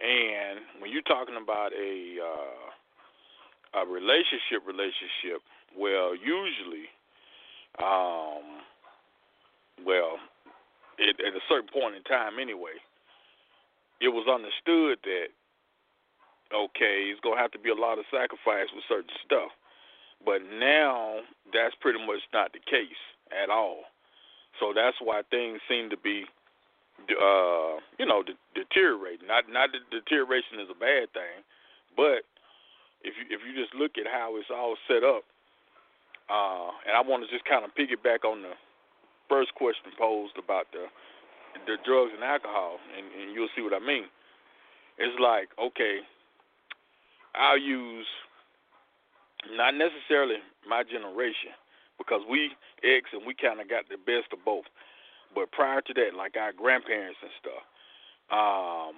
[0.02, 5.44] And when you're talking about a uh, a relationship relationship,
[5.78, 6.89] well, usually,
[7.82, 8.63] um,
[9.86, 10.17] well,
[10.98, 12.78] it, at a certain point in time, anyway,
[14.00, 15.30] it was understood that
[16.54, 19.52] okay, it's gonna have to be a lot of sacrifice with certain stuff.
[20.24, 21.22] But now
[21.54, 23.89] that's pretty much not the case at all.
[24.60, 26.26] So that's why things seem to be
[27.10, 29.28] uh, you know, de- deteriorating.
[29.28, 31.41] Not not that deterioration is a bad thing,
[31.96, 32.28] but
[33.02, 35.24] if you if you just look at how it's all set up,
[36.32, 38.56] uh, and I want to just kind of piggyback on the
[39.28, 40.88] first question posed about the
[41.67, 44.08] the drugs and alcohol, and, and you'll see what I mean.
[44.98, 46.00] It's like okay,
[47.36, 48.08] I'll use
[49.52, 51.52] not necessarily my generation
[51.98, 52.52] because we
[52.84, 54.65] X and we kind of got the best of both.
[55.34, 57.63] But prior to that, like our grandparents and stuff,
[58.32, 58.96] um,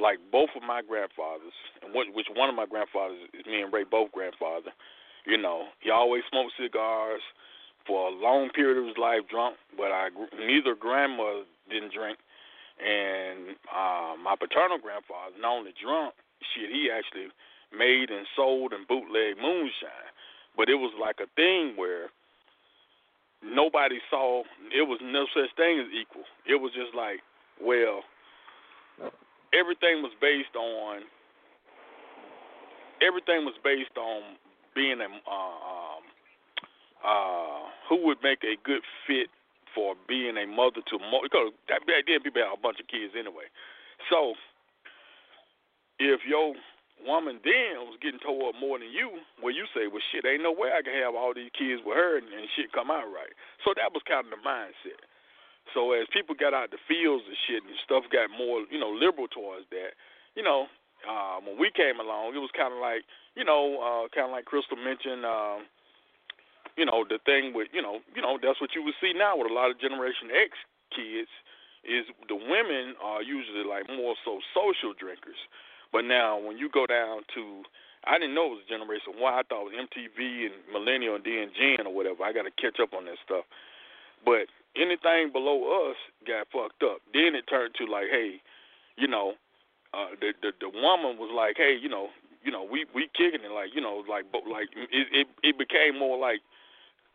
[0.00, 3.84] like both of my grandfathers, and which one of my grandfathers is me and Ray,
[3.84, 4.72] both grandfather.
[5.26, 7.22] You know, he always smoked cigars
[7.86, 9.56] for a long period of his life, drunk.
[9.76, 10.08] But I
[10.38, 12.18] neither grandmother didn't drink,
[12.80, 16.14] and uh, my paternal grandfather, not only drunk,
[16.52, 17.28] shit, he actually
[17.76, 20.12] made and sold and bootleg moonshine.
[20.56, 22.10] But it was like a thing where
[23.42, 26.24] nobody saw it was no such thing as equal.
[26.46, 27.20] It was just like,
[27.60, 28.02] well,
[29.52, 31.02] everything was based on
[33.02, 34.36] everything was based on
[34.74, 36.02] being a uh, um,
[37.04, 39.28] uh, who would make a good fit
[39.74, 43.12] for being a mother to mo- because back then people had a bunch of kids
[43.18, 43.50] anyway.
[44.10, 44.34] So
[45.98, 46.54] if your
[47.02, 50.54] woman then was getting toward more than you, where you say, well, shit, ain't no
[50.54, 53.34] way I can have all these kids with her and, and shit come out right.
[53.66, 55.02] So that was kind of the mindset.
[55.72, 58.92] So as people got out the fields and shit and stuff got more, you know,
[58.92, 59.98] liberal towards that,
[60.36, 60.70] you know,
[61.04, 63.04] uh, when we came along, it was kind of like,
[63.36, 65.66] you know, uh, kind of like Crystal mentioned, um,
[66.76, 69.36] you know, the thing with, you know, you know, that's what you would see now
[69.36, 70.54] with a lot of Generation X
[70.94, 71.30] kids
[71.84, 75.38] is the women are usually like more so social drinkers.
[75.92, 77.62] But now, when you go down to,
[78.02, 79.30] I didn't know it was Generation Y.
[79.30, 82.24] I thought it was MTV and Millennial and then Gen or whatever.
[82.24, 83.44] I got to catch up on that stuff.
[84.24, 86.98] But anything below us got fucked up.
[87.12, 88.40] Then it turned to like, hey,
[88.96, 89.34] you know,
[89.94, 92.08] uh, the the the woman was like, hey, you know,
[92.44, 95.58] you know, we we kicking it like, you know, like but like it it, it
[95.58, 96.40] became more like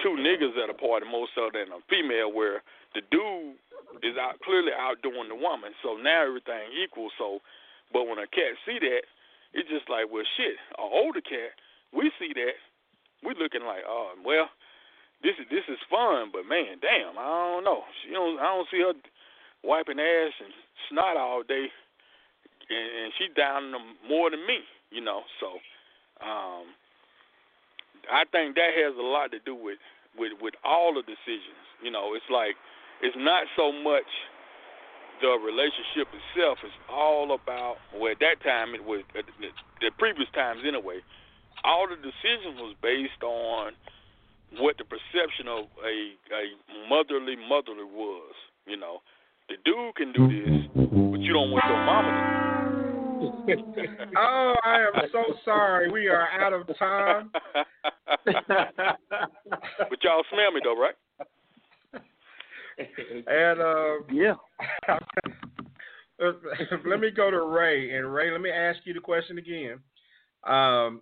[0.02, 2.64] two niggas at a party more so than a female where
[2.96, 3.56] the dude
[4.02, 5.72] is out clearly outdoing the woman.
[5.84, 7.10] So now everything equal.
[7.18, 7.40] So
[7.94, 9.04] but when a cat see that,
[9.54, 10.58] it's just like, well, shit.
[10.78, 11.58] An older cat,
[11.94, 12.58] we see that,
[13.26, 14.50] we looking like, oh, well,
[15.22, 17.84] this is this is fun, but man, damn, I don't know.
[18.02, 18.96] She don't, I don't see her
[19.64, 20.54] wiping ass and
[20.88, 21.68] snot all day,
[22.70, 25.22] and, and she down them more than me, you know.
[25.40, 25.48] So,
[26.26, 26.66] um,
[28.12, 29.80] I think that has a lot to do with
[30.18, 31.64] with with all the decisions.
[31.84, 32.56] You know, it's like
[33.02, 34.08] it's not so much
[35.22, 37.78] the relationship itself is all about.
[37.96, 39.24] Well, at that time it was the,
[39.82, 41.00] the previous times anyway.
[41.64, 43.74] All the decision was based on
[44.58, 46.44] what the perception of a a
[46.90, 48.34] motherly motherly was.
[48.66, 49.02] You know,
[49.50, 52.29] the dude can do this, but you don't want your mama to.
[54.18, 55.92] oh, I am so sorry.
[55.92, 57.32] We are out of time.
[58.26, 60.96] but y'all smell me though, right?
[63.28, 64.36] and uh, yeah.
[66.86, 67.96] let me go to Ray.
[67.96, 69.80] And Ray, let me ask you the question again.
[70.48, 71.02] Um,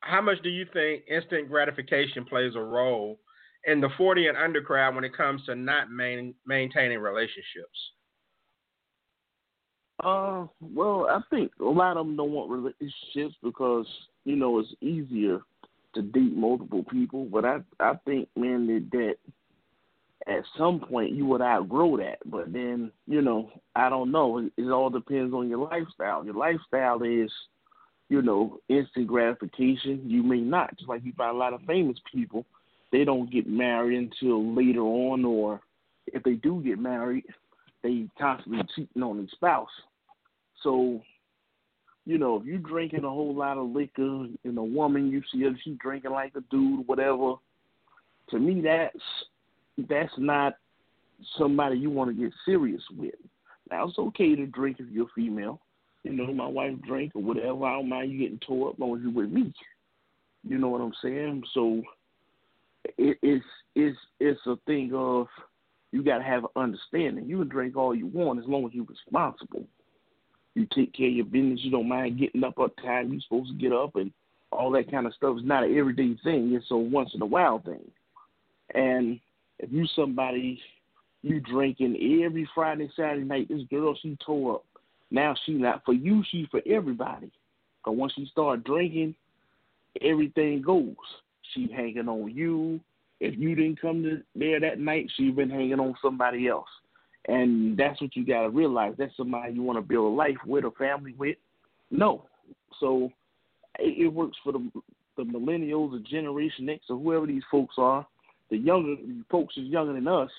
[0.00, 3.18] how much do you think instant gratification plays a role
[3.64, 7.90] in the 40 and under crowd when it comes to not main, maintaining relationships?
[10.02, 13.86] Uh, well, I think a lot of them don't want relationships because
[14.24, 15.40] you know it's easier
[15.94, 17.24] to date multiple people.
[17.24, 19.16] But I, I think, man, that, that
[20.26, 22.18] at some point you would outgrow that.
[22.24, 24.38] But then, you know, I don't know.
[24.38, 26.24] It, it all depends on your lifestyle.
[26.24, 27.30] Your lifestyle is,
[28.08, 30.02] you know, instant gratification.
[30.06, 30.76] You may not.
[30.76, 32.44] Just like you find a lot of famous people,
[32.92, 35.60] they don't get married until later on, or
[36.06, 37.24] if they do get married,
[37.86, 39.68] they constantly cheating on their spouse.
[40.62, 41.00] So,
[42.04, 45.42] you know, if you drinking a whole lot of liquor and a woman you see
[45.42, 47.34] her she drinking like a dude, whatever,
[48.30, 50.56] to me that's that's not
[51.38, 53.14] somebody you want to get serious with.
[53.70, 55.60] Now it's okay to drink if you're female.
[56.02, 57.64] You know, my wife drink or whatever.
[57.64, 59.52] I don't mind you getting tore up long as you're with me.
[60.48, 61.42] You know what I'm saying?
[61.52, 61.82] So
[62.96, 63.44] it, it's
[63.74, 65.26] it's it's a thing of
[65.92, 67.26] you got to have an understanding.
[67.26, 69.64] You can drink all you want as long as you're responsible.
[70.54, 71.60] You take care of your business.
[71.62, 74.10] You don't mind getting up at time you're supposed to get up and
[74.52, 75.36] all that kind of stuff.
[75.36, 76.52] It's not an everyday thing.
[76.54, 77.90] It's a once in a while thing.
[78.74, 79.20] And
[79.58, 80.60] if you somebody
[81.22, 84.64] you drinking every Friday, Saturday night, this girl she tore up.
[85.10, 87.30] Now she not for you, she for everybody.
[87.84, 89.14] But once she start drinking,
[90.00, 90.94] everything goes.
[91.52, 92.80] She hanging on you.
[93.20, 96.68] If you didn't come to there that night, she been hanging on somebody else.
[97.28, 98.94] And that's what you gotta realize.
[98.98, 101.36] That's somebody you want to build a life with, a family with.
[101.90, 102.26] No.
[102.78, 103.10] So
[103.78, 104.70] it, it works for the
[105.16, 108.06] the millennials, the Generation X, or whoever these folks are.
[108.50, 108.96] The younger
[109.30, 110.30] folks is younger than us.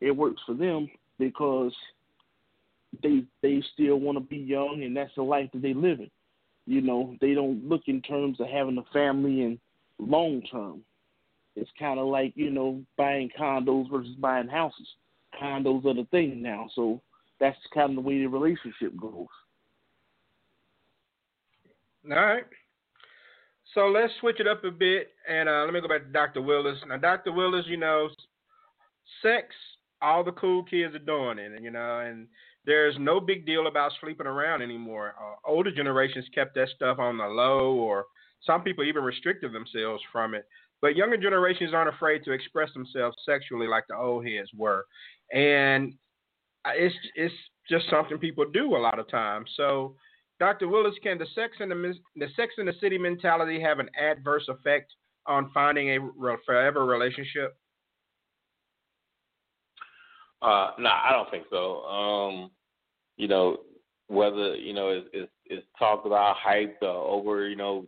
[0.00, 1.72] It works for them because
[3.02, 6.10] they they still want to be young, and that's the life that they live in.
[6.66, 9.58] You know, they don't look in terms of having a family and
[9.98, 10.82] long term.
[11.56, 14.86] It's kind of like you know buying condos versus buying houses.
[15.40, 17.00] Condos are the thing now, so
[17.40, 19.26] that's kind of the way the relationship goes.
[22.10, 22.44] All right.
[23.74, 26.40] So let's switch it up a bit, and uh, let me go back to Dr.
[26.40, 26.78] Willis.
[26.88, 27.32] Now, Dr.
[27.32, 28.08] Willis, you know,
[29.22, 29.48] sex,
[30.00, 32.26] all the cool kids are doing it, and you know, and
[32.64, 35.14] there's no big deal about sleeping around anymore.
[35.20, 38.06] Uh, older generations kept that stuff on the low, or
[38.46, 40.46] some people even restricted themselves from it.
[40.82, 44.84] But younger generations aren't afraid to express themselves sexually like the old heads were,
[45.32, 45.94] and
[46.66, 47.34] it's it's
[47.68, 49.50] just something people do a lot of times.
[49.56, 49.94] So,
[50.38, 50.68] Dr.
[50.68, 54.46] Willis, can the sex in the the sex in the city mentality have an adverse
[54.48, 54.92] effect
[55.26, 55.98] on finding a
[56.44, 57.56] forever relationship?
[60.42, 61.82] Uh, no, I don't think so.
[61.84, 62.50] Um,
[63.16, 63.58] you know,
[64.08, 67.86] whether you know it's, it's, it's talked about, hyped, or over, you know,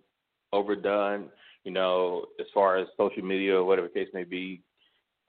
[0.53, 1.29] overdone,
[1.68, 4.62] you know, as far as social media or whatever case may be,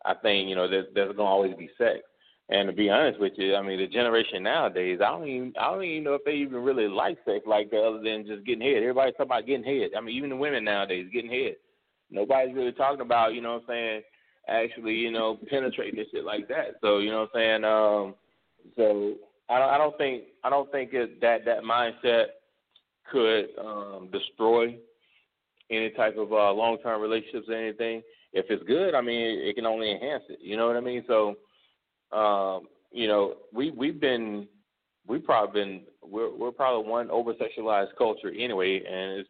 [0.06, 2.00] I think you know there's, there's gonna always be sex.
[2.48, 5.70] And to be honest with you, I mean the generation nowadays, I don't even I
[5.70, 8.66] don't even know if they even really like sex like that other than just getting
[8.66, 8.78] head.
[8.78, 9.90] Everybody's talking about getting head.
[9.98, 11.58] I mean even the women nowadays getting head.
[12.10, 14.02] Nobody's really talking about you know what I'm saying
[14.48, 16.76] actually you know penetrating this shit like that.
[16.80, 17.64] So you know what I'm saying.
[17.66, 18.16] Um,
[18.78, 19.16] so
[19.50, 22.28] I don't I don't think I don't think it, that that mindset
[23.12, 24.78] could um, destroy
[25.70, 28.02] any type of uh, long term relationships or anything.
[28.34, 30.40] If it's good, I mean, it can only enhance it.
[30.42, 31.04] You know what I mean?
[31.08, 31.36] So,
[32.16, 34.48] um, you know, we we've been
[35.08, 39.30] we've probably been we're we're probably one over sexualized culture anyway, and it's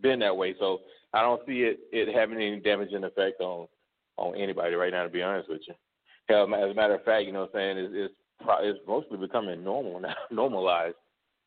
[0.00, 0.54] been that way.
[0.58, 0.80] So
[1.12, 3.66] I don't see it it having any damaging effect on
[4.16, 5.02] on anybody right now.
[5.02, 5.74] To be honest with you,
[6.28, 8.14] hell, as a matter of fact, you know, what I'm saying it's it's,
[8.60, 10.96] it's mostly becoming normal now, normalized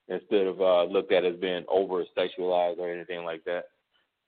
[0.08, 3.66] instead of uh, looked at as being over sexualized or anything like that.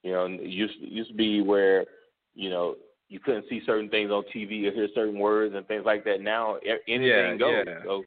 [0.04, 1.86] You know, it used used to be where
[2.34, 2.76] you know
[3.10, 6.22] you couldn't see certain things on TV or hear certain words and things like that.
[6.22, 7.66] Now anything yeah, goes.
[7.68, 7.80] Yeah.
[7.84, 8.04] So,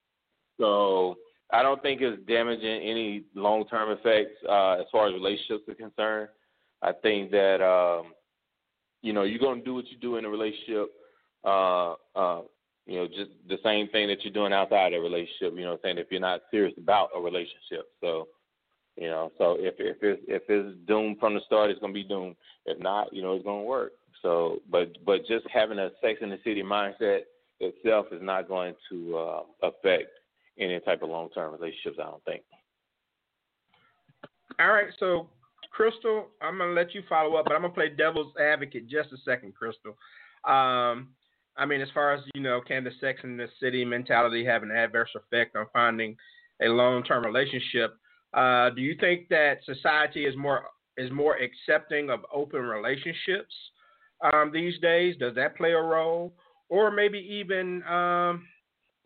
[0.59, 1.14] so
[1.53, 5.74] I don't think it's damaging any long term effects uh, as far as relationships are
[5.74, 6.28] concerned.
[6.82, 8.12] I think that um,
[9.03, 10.88] you know you're gonna do what you do in a relationship.
[11.45, 12.40] Uh, uh,
[12.86, 15.53] you know, just the same thing that you're doing outside of a relationship.
[15.55, 17.88] You know, saying if you're not serious about a relationship.
[18.01, 18.28] So
[18.97, 22.05] you know, so if if it's if it's doomed from the start, it's gonna be
[22.05, 22.36] doomed.
[22.66, 23.92] If not, you know, it's gonna work.
[24.22, 27.20] So, but but just having a Sex in the City mindset
[27.61, 30.11] itself is not going to uh, affect
[30.59, 31.99] any type of long term relationships.
[32.01, 32.42] I don't think.
[34.61, 35.28] All right, so
[35.72, 39.16] Crystal, I'm gonna let you follow up, but I'm gonna play devil's advocate just a
[39.24, 39.97] second, Crystal.
[40.45, 41.09] Um,
[41.57, 44.62] I mean, as far as you know, can the Sex in the City mentality have
[44.62, 46.16] an adverse effect on finding
[46.62, 47.97] a long term relationship?
[48.35, 50.64] Uh, do you think that society is more
[50.97, 53.55] is more accepting of open relationships,
[54.32, 55.16] um, these days?
[55.18, 56.35] Does that play a role?
[56.68, 58.47] Or maybe even um,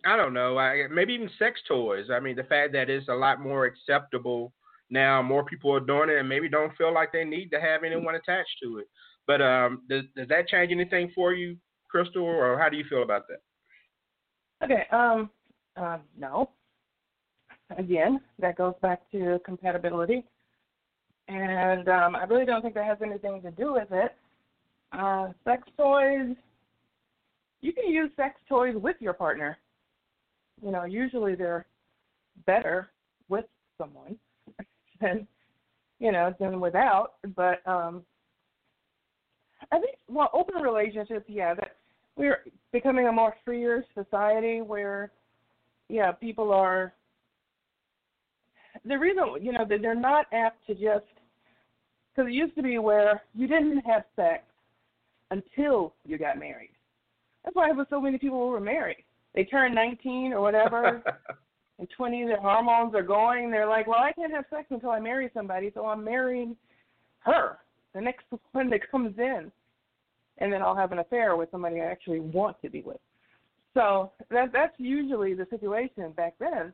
[0.06, 2.06] I don't know, I, maybe even sex toys.
[2.12, 4.52] I mean, the fact that it's a lot more acceptable
[4.90, 7.84] now, more people are doing it, and maybe don't feel like they need to have
[7.84, 8.86] anyone attached to it.
[9.26, 11.56] But um, does does that change anything for you,
[11.90, 14.64] Crystal, or how do you feel about that?
[14.64, 14.86] Okay.
[14.90, 15.30] Um.
[15.76, 16.50] Uh, no.
[17.76, 20.24] Again, that goes back to compatibility,
[21.28, 24.14] and um, I really don't think that has anything to do with it.
[24.92, 26.34] Uh, sex toys.
[27.60, 29.58] You can use sex toys with your partner.
[30.64, 31.66] You know, usually they're
[32.46, 32.88] better
[33.28, 33.44] with
[33.76, 34.16] someone
[35.00, 35.26] than
[35.98, 37.14] you know than without.
[37.36, 38.02] But um,
[39.72, 41.76] I think well, open relationships, yeah, that
[42.16, 45.12] we're becoming a more freer society where
[45.88, 46.92] yeah, people are
[48.88, 51.06] the reason you know that they're not apt to just
[52.18, 54.42] because it used to be where you didn't have sex
[55.30, 56.70] until you got married.
[57.44, 59.04] That's why there so many people who were married.
[59.34, 61.02] They turn 19 or whatever,
[61.78, 63.50] and 20, their hormones are going.
[63.50, 66.56] They're like, well, I can't have sex until I marry somebody, so I'm marrying
[67.20, 67.58] her,
[67.94, 69.52] the next one that comes in,
[70.38, 72.98] and then I'll have an affair with somebody I actually want to be with.
[73.74, 76.72] So that that's usually the situation back then.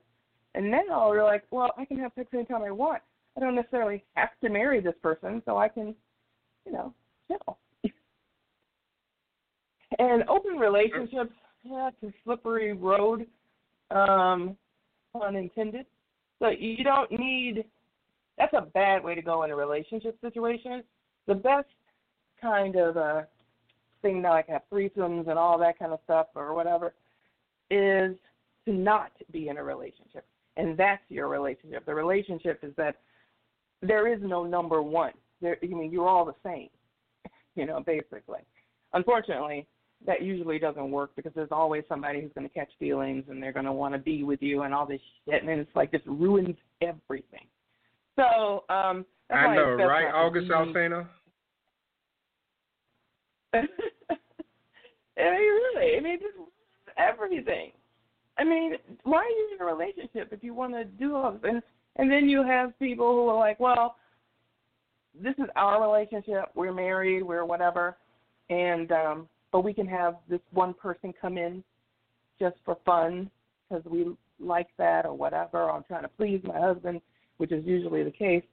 [0.54, 3.02] And now we're like, well, I can have sex anytime I want.
[3.36, 5.94] I don't necessarily have to marry this person, so I can,
[6.64, 6.94] you know,
[7.26, 7.58] chill.
[9.98, 11.32] and open relationships,
[11.64, 13.26] yeah, it's a slippery road,
[13.90, 14.56] um,
[15.12, 15.86] pun intended.
[16.38, 17.64] So you don't need.
[18.38, 20.84] That's a bad way to go in a relationship situation.
[21.26, 21.66] The best
[22.40, 23.22] kind of uh,
[24.02, 26.94] thing that I can have threesomes and all that kind of stuff or whatever
[27.70, 28.16] is
[28.66, 30.24] to not be in a relationship
[30.56, 31.84] and that's your relationship.
[31.86, 32.96] The relationship is that
[33.82, 35.12] there is no number one.
[35.40, 36.68] There, I mean, you're all the same,
[37.54, 38.40] you know, basically.
[38.92, 39.66] Unfortunately,
[40.06, 43.52] that usually doesn't work because there's always somebody who's going to catch feelings and they're
[43.52, 46.06] going to want to be with you and all this shit, and it's like just
[46.06, 47.46] ruins everything.
[48.16, 51.08] So, um, I know, right, August Alsina?
[53.54, 53.66] I mean,
[55.16, 56.34] really, I mean, just
[56.96, 57.72] everything.
[58.36, 58.74] I mean,
[59.04, 61.40] why are you in a relationship if you want to do all this?
[61.44, 61.62] And
[61.96, 63.96] and then you have people who are like, well,
[65.14, 66.46] this is our relationship.
[66.54, 67.22] We're married.
[67.22, 67.96] We're whatever,
[68.50, 71.62] and um, but we can have this one person come in
[72.40, 73.30] just for fun
[73.68, 74.06] because we
[74.40, 75.70] like that or whatever.
[75.70, 77.00] I'm trying to please my husband,
[77.36, 78.44] which is usually the case,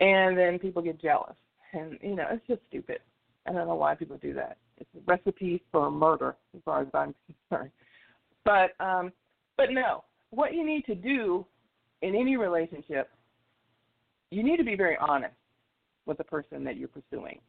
[0.00, 1.36] and then people get jealous,
[1.72, 2.98] and you know, it's just stupid.
[3.46, 4.56] I don't know why people do that.
[4.78, 7.14] It's a recipe for murder, as far as I'm
[7.48, 7.70] concerned.
[8.44, 9.12] But um,
[9.56, 11.46] but no, what you need to do
[12.02, 13.10] in any relationship,
[14.30, 15.34] you need to be very honest
[16.06, 17.40] with the person that you're pursuing.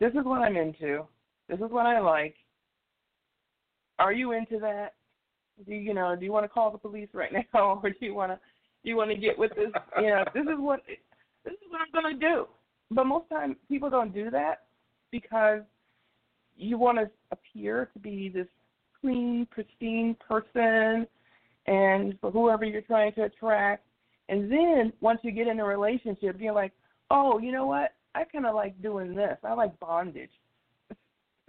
[0.00, 1.06] This is what I'm into.
[1.48, 2.34] This is what I like.
[3.98, 4.94] Are you into that?
[5.66, 6.16] Do you, you know?
[6.16, 8.38] Do you want to call the police right now, or do you want to?
[8.82, 9.70] Do you want to get with this?
[10.00, 10.80] You know, this is what
[11.44, 12.46] this is what I'm to do.
[12.90, 14.64] But most times people don't do that
[15.10, 15.60] because
[16.56, 18.46] you want to appear to be this
[19.04, 21.06] clean, pristine person,
[21.66, 23.84] and for whoever you're trying to attract.
[24.30, 26.72] And then once you get in a relationship, you're like,
[27.10, 27.92] oh, you know what?
[28.14, 29.36] I kind of like doing this.
[29.44, 30.30] I like bondage.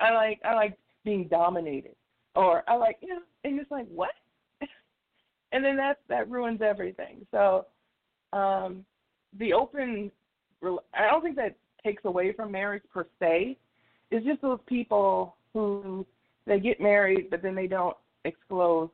[0.00, 1.94] I like I like being dominated,
[2.34, 4.10] or I like you know, and it's like what?
[5.52, 7.26] and then that that ruins everything.
[7.30, 7.66] So
[8.32, 8.84] um,
[9.38, 10.10] the open,
[10.64, 13.58] I don't think that takes away from marriage per se.
[14.10, 16.06] It's just those people who
[16.46, 18.90] they get married, but then they don't disclose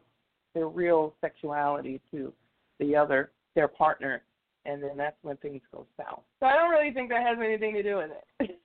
[0.54, 2.32] their real sexuality to
[2.78, 4.22] the other their partner,
[4.64, 6.22] and then that's when things go south.
[6.40, 8.58] So I don't really think that has anything to do with it.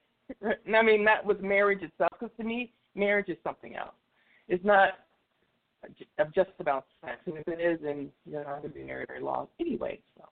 [0.75, 3.95] I mean, not with marriage itself, because to me, marriage is something else.
[4.47, 4.93] It's not
[6.33, 9.21] just about sex, and if it is, then you're not going to be married very
[9.21, 9.99] long anyway.
[10.17, 10.23] So.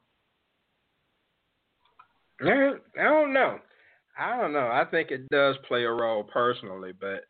[2.41, 3.59] I don't know.
[4.17, 4.69] I don't know.
[4.71, 7.25] I think it does play a role personally, but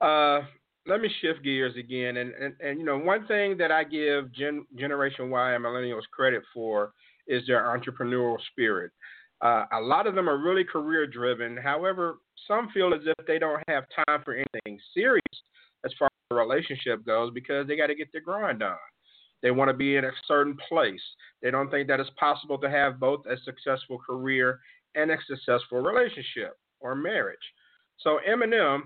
[0.00, 0.40] uh,
[0.86, 2.18] let me shift gears again.
[2.18, 6.02] And, and, and you know, one thing that I give Gen, Generation Y and Millennials
[6.12, 6.92] credit for
[7.26, 8.92] is their entrepreneurial spirit.
[9.40, 11.56] Uh, a lot of them are really career driven.
[11.56, 15.22] However, some feel as if they don't have time for anything serious
[15.84, 18.76] as far as the relationship goes because they got to get their grind on.
[19.42, 21.02] They want to be in a certain place.
[21.42, 24.58] They don't think that it's possible to have both a successful career
[24.94, 27.36] and a successful relationship or marriage.
[27.98, 28.84] So, Eminem,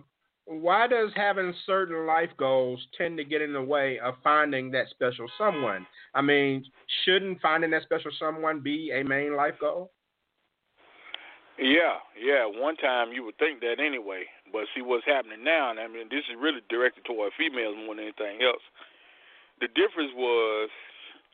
[0.49, 4.89] why does having certain life goals tend to get in the way of finding that
[4.91, 5.87] special someone?
[6.15, 6.65] I mean,
[7.05, 9.93] shouldn't finding that special someone be a main life goal?
[11.59, 12.47] Yeah, yeah.
[12.47, 15.71] One time you would think that anyway, but see what's happening now.
[15.71, 18.63] And I mean, this is really directed toward females more than anything else.
[19.61, 20.71] The difference was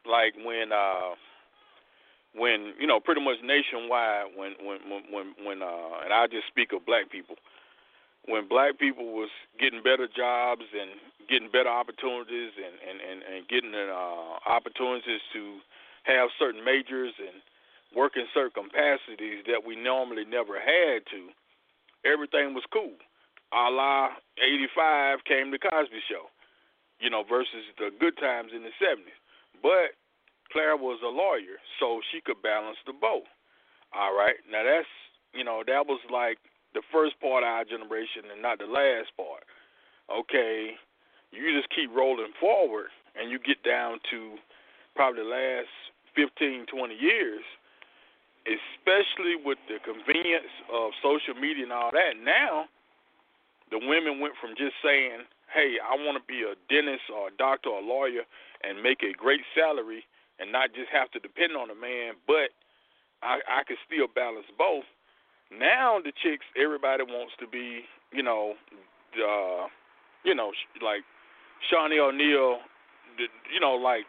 [0.06, 1.14] like when, uh
[2.34, 4.78] when you know, pretty much nationwide, when when
[5.12, 7.36] when when, uh, and I just speak of black people,
[8.26, 10.96] when black people was getting better jobs and
[11.28, 15.58] getting better opportunities and and and, and getting uh, opportunities to
[16.04, 17.40] have certain majors and
[17.96, 21.30] work in certain capacities that we normally never had to,
[22.04, 22.92] everything was cool.
[23.52, 26.26] A la 85 came the Cosby Show,
[26.98, 29.14] you know, versus the good times in the 70s.
[29.62, 29.94] But
[30.50, 33.30] Claire was a lawyer, so she could balance the both.
[33.94, 34.34] All right.
[34.50, 34.90] Now that's,
[35.32, 36.38] you know, that was like
[36.74, 39.46] the first part of our generation and not the last part.
[40.10, 40.74] Okay,
[41.32, 44.36] you just keep rolling forward and you get down to
[44.94, 45.72] probably the last
[46.14, 47.42] 15, 20 years–
[48.44, 52.20] especially with the convenience of social media and all that.
[52.20, 52.68] Now,
[53.72, 57.36] the women went from just saying, "Hey, I want to be a dentist or a
[57.36, 58.24] doctor or a lawyer
[58.62, 60.04] and make a great salary
[60.38, 62.52] and not just have to depend on a man, but
[63.22, 64.84] I, I can still balance both."
[65.52, 67.82] Now the chicks, everybody wants to be,
[68.12, 68.54] you know,
[69.16, 69.66] uh,
[70.24, 70.50] you know,
[70.82, 71.02] like
[71.70, 72.58] Shaunie O'Neal,
[73.52, 74.04] you know, like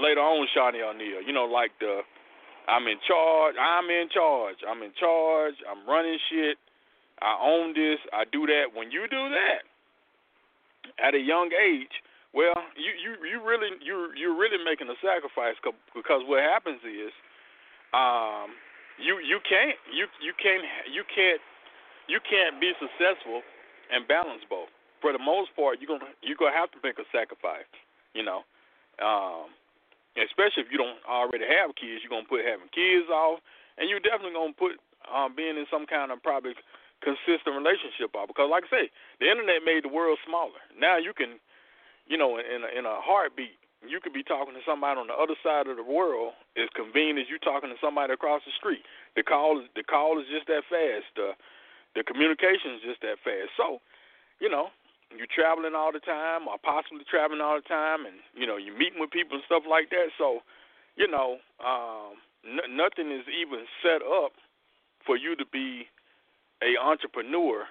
[0.00, 2.02] later on Shaunie O'Neal, you know, like the
[2.68, 3.56] I'm in charge.
[3.60, 4.56] I'm in charge.
[4.64, 5.54] I'm in charge.
[5.68, 6.56] I'm running shit.
[7.20, 8.00] I own this.
[8.12, 8.72] I do that.
[8.74, 9.62] When you do that
[10.98, 11.92] at a young age,
[12.32, 15.54] well, you you you really you you're really making a sacrifice
[15.94, 17.12] because what happens is,
[17.92, 18.56] um,
[18.98, 21.40] you you can't you you can't you can't
[22.06, 23.42] you can't be successful
[23.92, 24.68] and balance both.
[25.00, 27.68] For the most part, you're gonna you're gonna have to make a sacrifice.
[28.14, 28.46] You know,
[29.02, 29.50] um,
[30.16, 33.42] especially if you don't already have kids, you're gonna put having kids off,
[33.76, 34.78] and you're definitely gonna put
[35.10, 36.54] um, being in some kind of probably
[37.04, 38.30] consistent relationship off.
[38.30, 38.84] Because, like I say,
[39.20, 40.62] the internet made the world smaller.
[40.72, 41.36] Now you can,
[42.08, 45.14] you know, in a, in a heartbeat, you could be talking to somebody on the
[45.14, 48.82] other side of the world as convenient as you talking to somebody across the street.
[49.16, 51.08] The call the call is just that fast.
[51.16, 51.32] The
[51.94, 53.54] the communication is just that fast.
[53.56, 53.78] So,
[54.40, 54.68] you know,
[55.16, 58.76] you're traveling all the time or possibly traveling all the time and you know you're
[58.76, 60.40] meeting with people and stuff like that so
[60.96, 64.32] you know um n- nothing is even set up
[65.06, 65.86] for you to be
[66.62, 67.64] a entrepreneur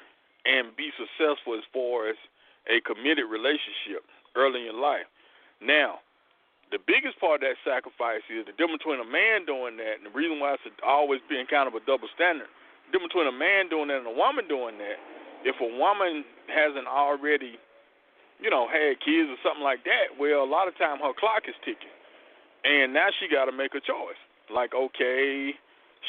[0.45, 2.15] and be successful as far as
[2.69, 5.07] a committed relationship early in life
[5.65, 5.99] now
[6.71, 10.05] the biggest part of that sacrifice is the difference between a man doing that and
[10.09, 12.49] the reason why it's always being kind of a double standard
[12.87, 14.97] the difference between a man doing that and a woman doing that
[15.43, 17.59] if a woman hasn't already,
[18.39, 21.43] you know, had kids or something like that, well, a lot of time her clock
[21.47, 21.91] is ticking,
[22.63, 24.19] and now she got to make a choice.
[24.51, 25.51] Like, okay,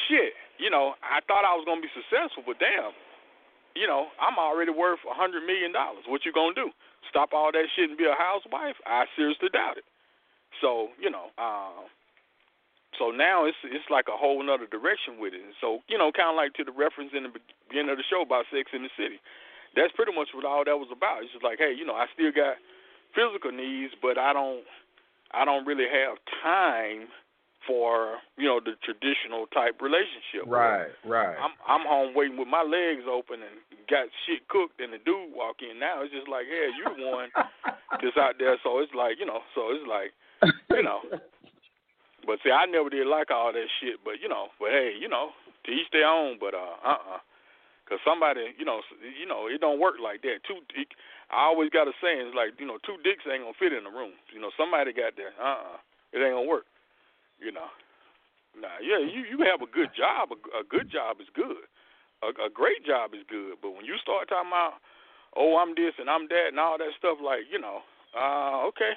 [0.06, 2.94] shit, you know, I thought I was gonna be successful, but damn,
[3.74, 6.04] you know, I'm already worth a hundred million dollars.
[6.06, 6.70] What you gonna do?
[7.10, 8.76] Stop all that shit and be a housewife?
[8.86, 9.84] I seriously doubt it.
[10.62, 11.84] So, you know, uh,
[12.98, 15.42] so now it's it's like a whole another direction with it.
[15.60, 17.32] So you know, kind of like to the reference in the
[17.68, 19.18] beginning of the show about Sex in the City.
[19.74, 21.26] That's pretty much what all that was about.
[21.26, 22.62] It's just like, hey, you know, I still got
[23.10, 24.62] physical needs, but I don't
[25.34, 27.10] I don't really have time
[27.66, 30.46] for you know the traditional type relationship.
[30.46, 31.36] Right, right.
[31.36, 33.56] I'm I'm home waiting with my legs open and
[33.88, 35.78] got shit cooked, and the dude walk in.
[35.80, 37.28] Now it's just like, hey, you the one
[38.00, 38.56] that's out there.
[38.62, 40.12] So it's like, you know, so it's like,
[40.70, 41.00] you know,
[42.26, 44.00] but see, I never did like all that shit.
[44.04, 46.38] But you know, but hey, you know, to each their own.
[46.40, 47.20] But uh, uh, uh
[47.88, 50.44] cause somebody, you know, you know, it don't work like that.
[50.48, 50.88] Two, it,
[51.32, 53.84] I always got a saying, it's like, you know, two dicks ain't gonna fit in
[53.84, 54.16] the room.
[54.32, 55.36] You know, somebody got there.
[55.40, 55.78] Uh, uh
[56.14, 56.64] it ain't gonna work.
[57.38, 57.68] You know.
[58.54, 60.30] Nah, yeah, you you have a good job.
[60.30, 61.66] A, a good job is good.
[62.22, 63.58] A, a great job is good.
[63.58, 64.78] But when you start talking about,
[65.34, 67.82] oh, I'm this and I'm that and all that stuff, like, you know,
[68.14, 68.94] uh, okay,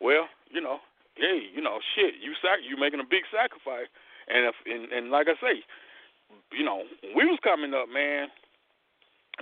[0.00, 0.80] well, you know,
[1.14, 3.88] hey, you know, shit, you sac you making a big sacrifice.
[4.28, 5.60] And if and, and like I say,
[6.56, 8.32] you know, when we was coming up, man,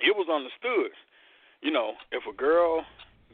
[0.03, 0.91] it was understood.
[1.63, 2.83] You know, if a girl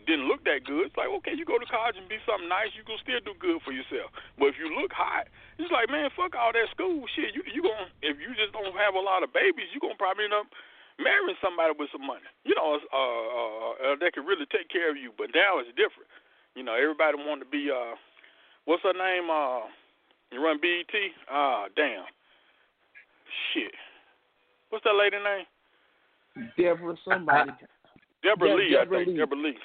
[0.05, 2.71] didn't look that good, it's like, okay, you go to college and be something nice,
[2.77, 4.13] you gonna still do good for yourself.
[4.39, 5.27] But if you look hot,
[5.57, 7.35] it's like, man, fuck all that school shit.
[7.35, 10.01] You you gonna if you just don't have a lot of babies, you are gonna
[10.01, 10.49] probably end up
[11.01, 12.29] marrying somebody with some money.
[12.47, 15.11] You know, uh, uh, uh, that can really take care of you.
[15.17, 16.09] But now it's different.
[16.55, 17.99] You know, everybody want to be uh
[18.65, 19.29] What's her name?
[19.31, 19.69] Uh,
[20.33, 20.95] you run BET?
[21.31, 22.05] Ah, damn.
[23.53, 23.73] Shit.
[24.71, 26.49] What's that lady name?
[26.57, 27.53] Deborah somebody.
[28.23, 29.09] Deborah De- Lee, Deborah I think.
[29.09, 29.21] Lee.
[29.21, 29.57] Deborah Lee.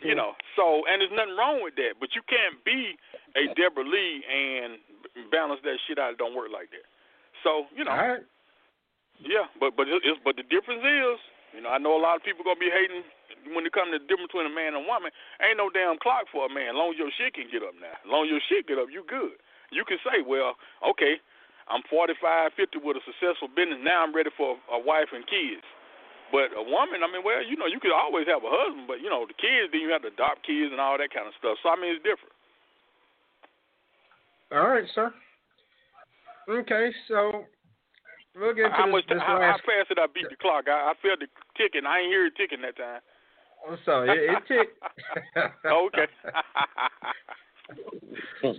[0.00, 2.96] You know, so and there's nothing wrong with that, but you can't be
[3.36, 4.80] a Deborah Lee and
[5.28, 6.16] balance that shit out.
[6.16, 6.88] It don't work like that.
[7.44, 8.24] So you know, right.
[9.20, 11.18] Yeah, but but it's but the difference is,
[11.52, 13.04] you know, I know a lot of people gonna be hating
[13.52, 15.12] when it comes to the difference between a man and a woman.
[15.44, 16.72] Ain't no damn clock for a man.
[16.72, 17.92] As long as your shit can get up now.
[17.92, 19.36] As long as your shit get up, you good.
[19.68, 21.20] You can say, well, okay,
[21.70, 23.78] I'm 45, 50 with a successful business.
[23.80, 25.62] Now I'm ready for a wife and kids.
[26.30, 29.02] But a woman, I mean, well, you know, you could always have a husband, but
[29.02, 31.34] you know, the kids, then you have to adopt kids and all that kind of
[31.38, 31.58] stuff.
[31.62, 32.34] So I mean, it's different.
[34.54, 35.14] All right, sir.
[36.48, 37.46] Okay, so
[38.34, 39.06] we'll get to how this, much?
[39.06, 40.66] this how, how fast did I beat the clock?
[40.66, 41.86] I, I felt the ticking.
[41.86, 43.02] I ain't hear it ticking that time.
[43.84, 44.74] So it, it ticked.
[45.66, 46.06] okay.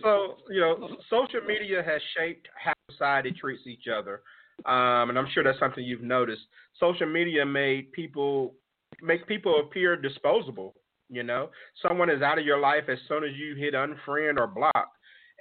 [0.02, 4.22] so you know, social media has shaped how society treats each other,
[4.66, 6.42] um, and I'm sure that's something you've noticed.
[6.80, 8.56] Social media made people
[9.02, 10.76] make people appear disposable.
[11.10, 11.50] You know,
[11.86, 14.90] someone is out of your life as soon as you hit unfriend or block,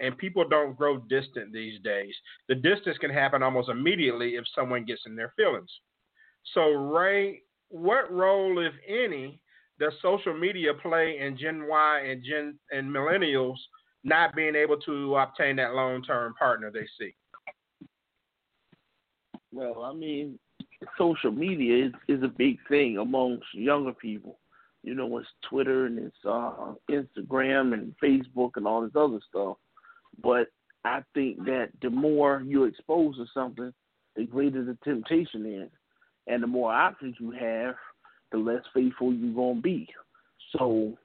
[0.01, 2.15] and people don't grow distant these days.
[2.49, 5.71] The distance can happen almost immediately if someone gets in their feelings.
[6.55, 9.41] So, Ray, what role, if any,
[9.79, 13.57] does social media play in Gen Y and Gen and millennials
[14.03, 17.15] not being able to obtain that long term partner they seek?
[19.53, 20.39] Well, I mean,
[20.97, 24.39] social media is, is a big thing amongst younger people.
[24.83, 29.57] You know, it's Twitter and it's uh, Instagram and Facebook and all this other stuff.
[30.23, 30.49] But
[30.85, 33.73] I think that the more you're exposed to something,
[34.17, 35.71] the greater the temptation is.
[36.27, 37.75] And the more options you have,
[38.31, 39.89] the less faithful you're gonna be.
[40.57, 40.97] So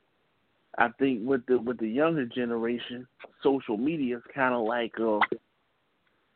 [0.78, 3.08] I think with the with the younger generation,
[3.42, 5.20] social media is kinda like a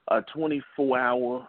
[0.10, 1.48] a twenty four hour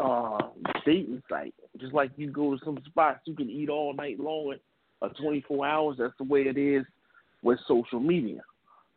[0.00, 0.38] uh
[0.84, 1.54] dating site.
[1.78, 4.60] Just like you go to some spots you can eat all night long and
[5.02, 6.84] uh, twenty four hours, that's the way it is
[7.42, 8.40] with social media.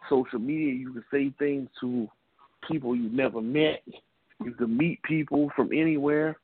[0.09, 2.07] Social media you can say things to
[2.69, 3.83] people you never met.
[4.43, 6.37] You can meet people from anywhere.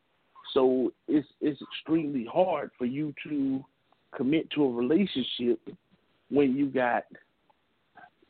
[0.54, 3.64] So it's it's extremely hard for you to
[4.16, 5.60] commit to a relationship
[6.30, 7.04] when you got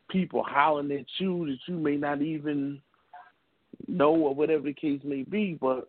[0.10, 2.82] people hollering at you that you may not even
[3.88, 5.88] know or whatever the case may be, but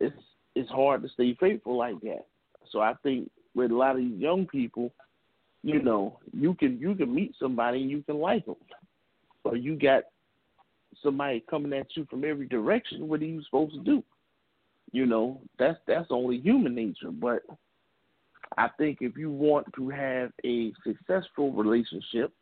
[0.00, 0.16] it's
[0.54, 2.26] it's hard to stay faithful like that.
[2.70, 4.92] So I think with a lot of young people,
[5.62, 8.56] you know, you can you can meet somebody and you can like them,
[9.44, 10.04] or you got
[11.02, 13.08] somebody coming at you from every direction.
[13.08, 14.02] What are you supposed to do?
[14.92, 17.10] You know, that's that's only human nature.
[17.10, 17.42] But
[18.58, 22.32] I think if you want to have a successful relationship,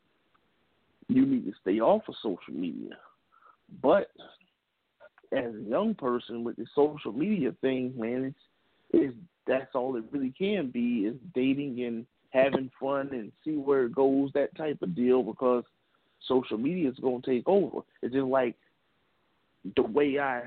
[1.08, 2.96] you need to stay off of social media.
[3.82, 4.08] But
[5.32, 8.38] as a young person with the social media thing, man, it's
[8.92, 9.14] is
[9.46, 13.94] that's all it really can be is dating and having fun and see where it
[13.94, 15.64] goes, that type of deal because
[16.26, 17.80] social media is gonna take over.
[18.02, 18.56] It's just like
[19.76, 20.42] the way I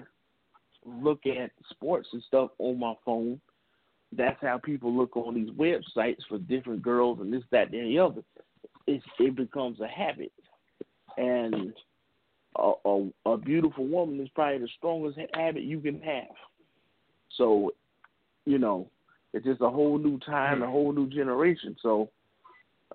[0.85, 3.39] look at sports and stuff on my phone,
[4.11, 7.99] that's how people look on these websites for different girls and this, that, and the
[7.99, 8.21] other.
[8.87, 10.31] It's, it becomes a habit,
[11.17, 11.73] and
[12.61, 16.35] a, a, a beautiful woman is probably the strongest habit you can have.
[17.37, 17.71] So,
[18.45, 18.89] you know,
[19.33, 21.75] it's just a whole new time, a whole new generation.
[21.81, 22.09] So,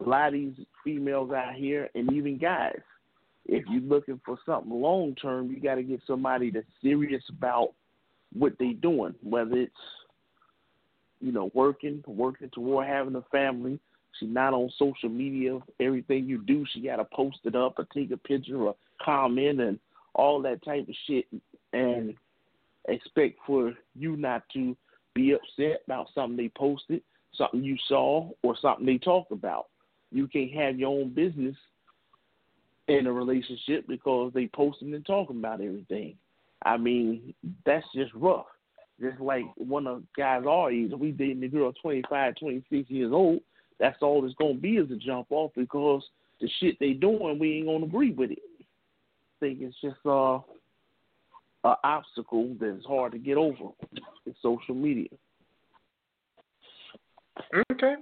[0.00, 0.54] a lot of these
[0.84, 2.78] females out here, and even guys,
[3.46, 7.72] if you're looking for something long term, you got to get somebody that's serious about
[8.32, 9.72] what they're doing, whether it's
[11.20, 13.78] you know working, working toward having a family.
[14.18, 15.58] She's not on social media.
[15.80, 19.60] Everything you do, she got to post it up or take a picture or comment
[19.60, 19.78] and
[20.14, 21.26] all that type of shit,
[21.72, 22.14] and
[22.88, 24.76] expect for you not to
[25.14, 27.02] be upset about something they posted,
[27.34, 29.66] something you saw, or something they talked about.
[30.12, 31.56] You can't have your own business
[32.88, 36.16] in a relationship because they posting and talking about everything.
[36.64, 37.34] I mean,
[37.64, 38.46] that's just rough.
[39.00, 43.40] Just like one of guys our age, we dating a girl 25, 26 years old,
[43.78, 46.02] that's all it's going to be is a jump off because
[46.40, 48.38] the shit they doing, we ain't going to agree with it.
[49.36, 50.36] I think it's just uh,
[51.64, 53.70] an obstacle that's hard to get over.
[54.24, 55.08] It's social media.
[57.72, 57.96] Okay.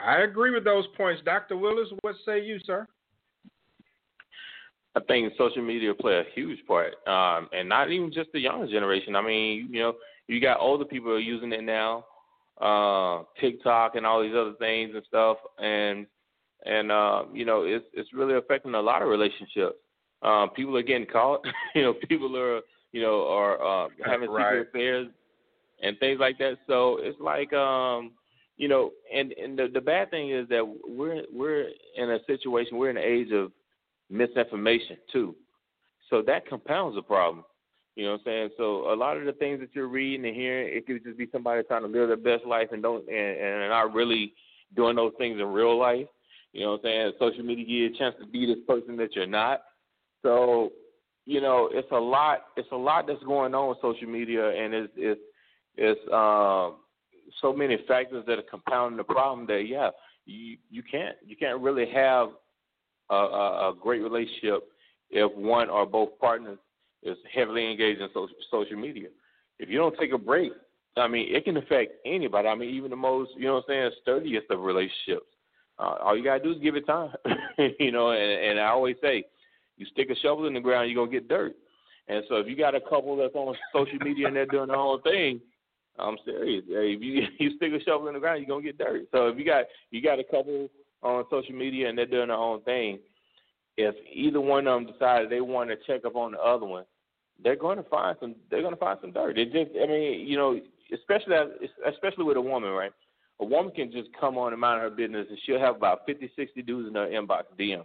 [0.00, 1.22] I agree with those points.
[1.24, 1.56] Dr.
[1.56, 2.86] Willis, what say you, sir?
[4.96, 8.66] I think social media play a huge part, um, and not even just the younger
[8.66, 9.14] generation.
[9.14, 9.94] I mean, you know,
[10.26, 12.04] you got older people using it now,
[12.60, 16.06] uh, TikTok and all these other things and stuff, and
[16.64, 19.76] and uh, you know, it's it's really affecting a lot of relationships.
[20.22, 21.44] Um, people are getting caught.
[21.74, 22.60] you know, people are
[22.92, 24.44] you know are uh, having Right.
[24.44, 25.08] secret affairs
[25.82, 26.58] and things like that.
[26.66, 28.12] So it's like um,
[28.56, 32.76] you know, and and the the bad thing is that we're we're in a situation,
[32.76, 33.52] we're in an age of
[34.10, 35.34] misinformation too.
[36.10, 37.44] So that compounds the problem.
[37.96, 38.50] You know what I'm saying?
[38.56, 41.28] So a lot of the things that you're reading and hearing, it could just be
[41.30, 44.32] somebody trying to live their best life and don't and, and not really
[44.74, 46.06] doing those things in real life.
[46.52, 47.12] You know what I'm saying?
[47.18, 49.62] Social media gives you a chance to be this person that you're not.
[50.22, 50.70] So,
[51.26, 54.74] you know, it's a lot it's a lot that's going on with social media and
[54.74, 55.20] it's it's
[55.76, 56.76] it's um
[57.40, 59.90] so many factors that are compounding the problem that yeah,
[60.26, 62.28] you you can't you can't really have
[63.10, 64.64] a, a, a great relationship
[65.10, 66.58] if one or both partners
[67.02, 69.08] is heavily engaged in social social media.
[69.58, 70.52] If you don't take a break,
[70.96, 72.48] I mean, it can affect anybody.
[72.48, 75.26] I mean, even the most you know what I'm saying sturdiest of relationships.
[75.78, 77.10] Uh, all you gotta do is give it time,
[77.78, 78.10] you know.
[78.10, 79.24] And, and I always say,
[79.80, 81.56] you stick a shovel in the ground, you're gonna get dirt.
[82.08, 84.76] And so if you got a couple that's on social media and they're doing their
[84.76, 85.40] own thing,
[85.98, 86.64] I'm serious.
[86.68, 89.08] If you you stick a shovel in the ground, you're gonna get dirt.
[89.12, 90.68] So if you got you got a couple
[91.02, 92.98] on social media and they're doing their own thing,
[93.76, 96.84] if either one of them decides they want to check up on the other one,
[97.42, 98.34] they're going to find some.
[98.50, 99.38] They're going to find some dirt.
[99.38, 100.60] It just, I mean, you know,
[100.92, 101.36] especially
[101.88, 102.92] especially with a woman, right?
[103.40, 106.30] A woman can just come on and mind her business, and she'll have about fifty,
[106.36, 107.84] sixty dudes in her inbox DM.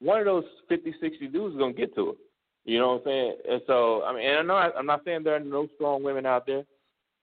[0.00, 2.12] One of those fifty, sixty dudes is going to get to her.
[2.64, 3.36] You know what I'm saying?
[3.50, 6.26] And so, I mean, and I know I'm not saying there are no strong women
[6.26, 6.64] out there,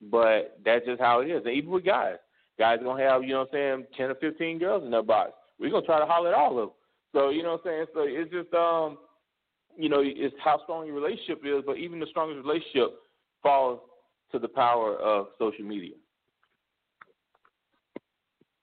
[0.09, 1.43] but that's just how it is.
[1.45, 2.15] And even with guys,
[2.57, 5.03] guys are gonna have, you know what I'm saying, ten or fifteen girls in their
[5.03, 5.33] box.
[5.59, 6.75] We're gonna try to holler at all of them.
[7.13, 7.85] So you know what I'm saying?
[7.93, 8.97] So it's just um,
[9.77, 12.99] you know, it's how strong your relationship is, but even the strongest relationship
[13.43, 13.79] falls
[14.31, 15.95] to the power of social media.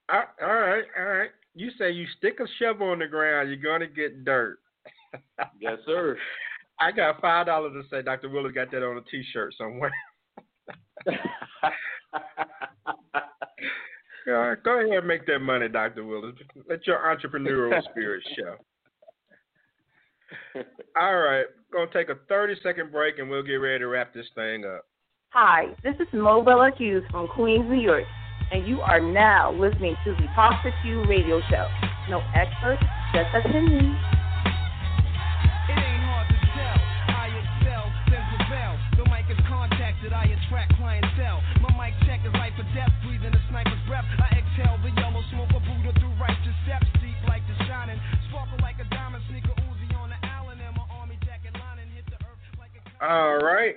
[0.09, 1.29] All right, all right.
[1.55, 4.59] You say you stick a shovel on the ground, you're gonna get dirt.
[5.59, 6.17] yes, sir.
[6.79, 8.29] I got five dollars to say Dr.
[8.29, 9.91] Willis got that on a T-shirt somewhere.
[14.63, 16.03] go ahead and make that money, Dr.
[16.03, 16.35] Willis.
[16.67, 18.55] Let your entrepreneurial spirit show.
[20.99, 24.27] All right, gonna take a thirty second break and we'll get ready to wrap this
[24.33, 24.85] thing up.
[25.29, 28.03] Hi, this is Mo Bella Hughes from Queens, New York,
[28.53, 31.67] and you are now listening to the Talk 2 Q radio show.
[32.07, 33.97] No experts, just opinions.
[53.01, 53.75] All right,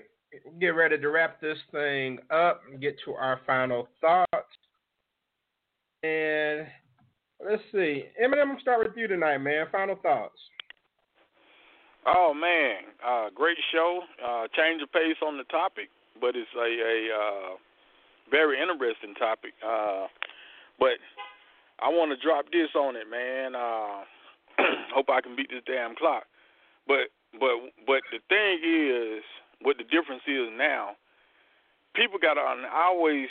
[0.60, 4.52] get ready to wrap this thing up and get to our final thoughts.
[6.06, 6.66] And
[7.44, 9.66] let's see, Eminem, I'm gonna start with you tonight, man.
[9.72, 10.38] Final thoughts.
[12.06, 14.00] Oh man, uh, great show.
[14.24, 15.88] Uh, change of pace on the topic,
[16.20, 17.50] but it's a, a uh,
[18.30, 19.52] very interesting topic.
[19.58, 20.06] Uh,
[20.78, 21.02] but
[21.80, 23.56] I want to drop this on it, man.
[23.56, 24.06] Uh,
[24.94, 26.24] hope I can beat this damn clock.
[26.86, 29.24] But but but the thing is,
[29.62, 30.94] what the difference is now,
[31.96, 32.40] people got to.
[32.40, 33.26] I always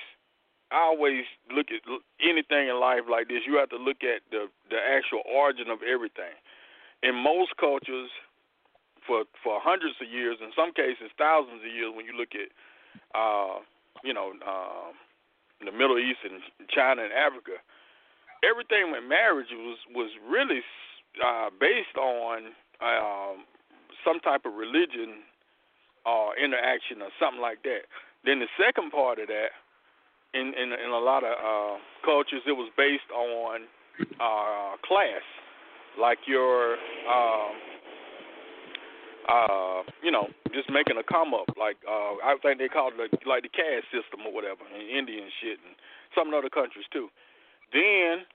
[0.75, 1.23] Always
[1.55, 1.79] look at
[2.19, 3.47] anything in life like this.
[3.47, 6.35] You have to look at the the actual origin of everything.
[6.99, 8.11] In most cultures,
[9.07, 12.51] for for hundreds of years, in some cases thousands of years, when you look at,
[13.15, 13.63] uh,
[14.03, 14.91] you know, uh,
[15.63, 17.55] the Middle East and China and Africa,
[18.43, 20.59] everything with marriage was was really
[21.23, 22.51] uh, based on
[22.83, 23.45] um,
[24.03, 25.23] some type of religion
[26.05, 27.87] or interaction or something like that.
[28.25, 29.55] Then the second part of that,
[30.35, 33.65] in in, in a lot of uh, cultures, it was based on
[34.19, 35.23] uh, class,
[35.99, 36.75] like your,
[37.07, 37.49] uh,
[39.31, 41.47] uh, you know, just making a come up.
[41.57, 45.31] Like uh, I think they call it like the caste system or whatever in Indian
[45.41, 45.75] shit and
[46.13, 47.07] some other countries too.
[47.71, 48.27] Then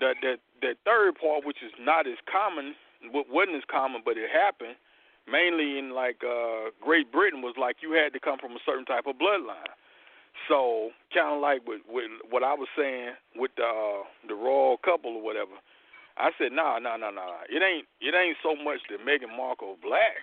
[0.00, 2.74] that that that third part, which is not as common,
[3.12, 4.76] wasn't as common, but it happened
[5.30, 8.84] mainly in like uh Great Britain was like you had to come from a certain
[8.84, 9.72] type of bloodline.
[10.46, 14.78] So kind of like with, with what I was saying with the uh, the royal
[14.78, 15.58] couple or whatever.
[16.18, 17.46] I said, nah, nah, nah, nah.
[17.46, 20.22] It ain't it ain't so much that Meghan Markle black.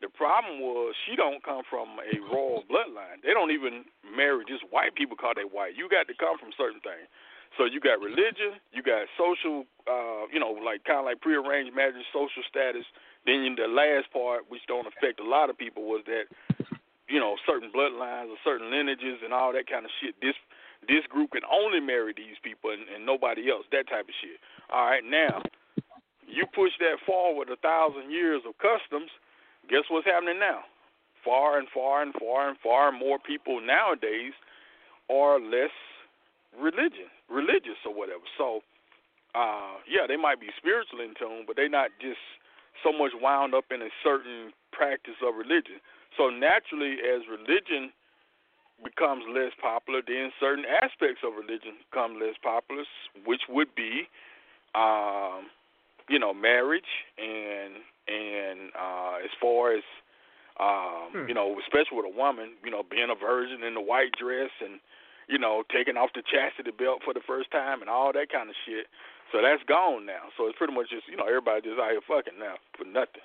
[0.00, 3.24] The problem was she don't come from a royal bloodline.
[3.24, 5.76] They don't even marry just white people call they white.
[5.76, 7.08] You got to come from certain things.
[7.56, 11.70] So you got religion, you got social, uh, you know, like kind of like prearranged
[11.70, 12.82] marriage, social status,
[13.26, 16.26] then the last part, which don't affect a lot of people, was that
[17.08, 20.14] you know certain bloodlines or certain lineages and all that kind of shit.
[20.20, 20.34] This
[20.88, 23.64] this group can only marry these people and, and nobody else.
[23.72, 24.38] That type of shit.
[24.72, 25.42] All right, now
[26.26, 29.10] you push that forward a thousand years of customs.
[29.68, 30.60] Guess what's happening now?
[31.24, 34.32] Far and far and far and far more people nowadays
[35.08, 35.72] are less
[36.58, 38.24] religion, religious or whatever.
[38.36, 38.60] So,
[39.34, 42.20] uh, yeah, they might be spiritually in tune, but they're not just
[42.82, 45.80] so much wound up in a certain practice of religion.
[46.16, 47.92] So naturally, as religion
[48.82, 52.84] becomes less popular, then certain aspects of religion become less popular,
[53.24, 54.08] which would be,
[54.74, 55.46] um,
[56.08, 59.82] you know, marriage and and uh, as far as
[60.60, 61.26] um, Hmm.
[61.26, 64.50] you know, especially with a woman, you know, being a virgin in the white dress
[64.60, 64.78] and
[65.26, 68.50] you know, taking off the chastity belt for the first time and all that kind
[68.50, 68.86] of shit.
[69.32, 70.28] So that's gone now.
[70.36, 73.24] So it's pretty much just you know everybody just out here fucking now for nothing.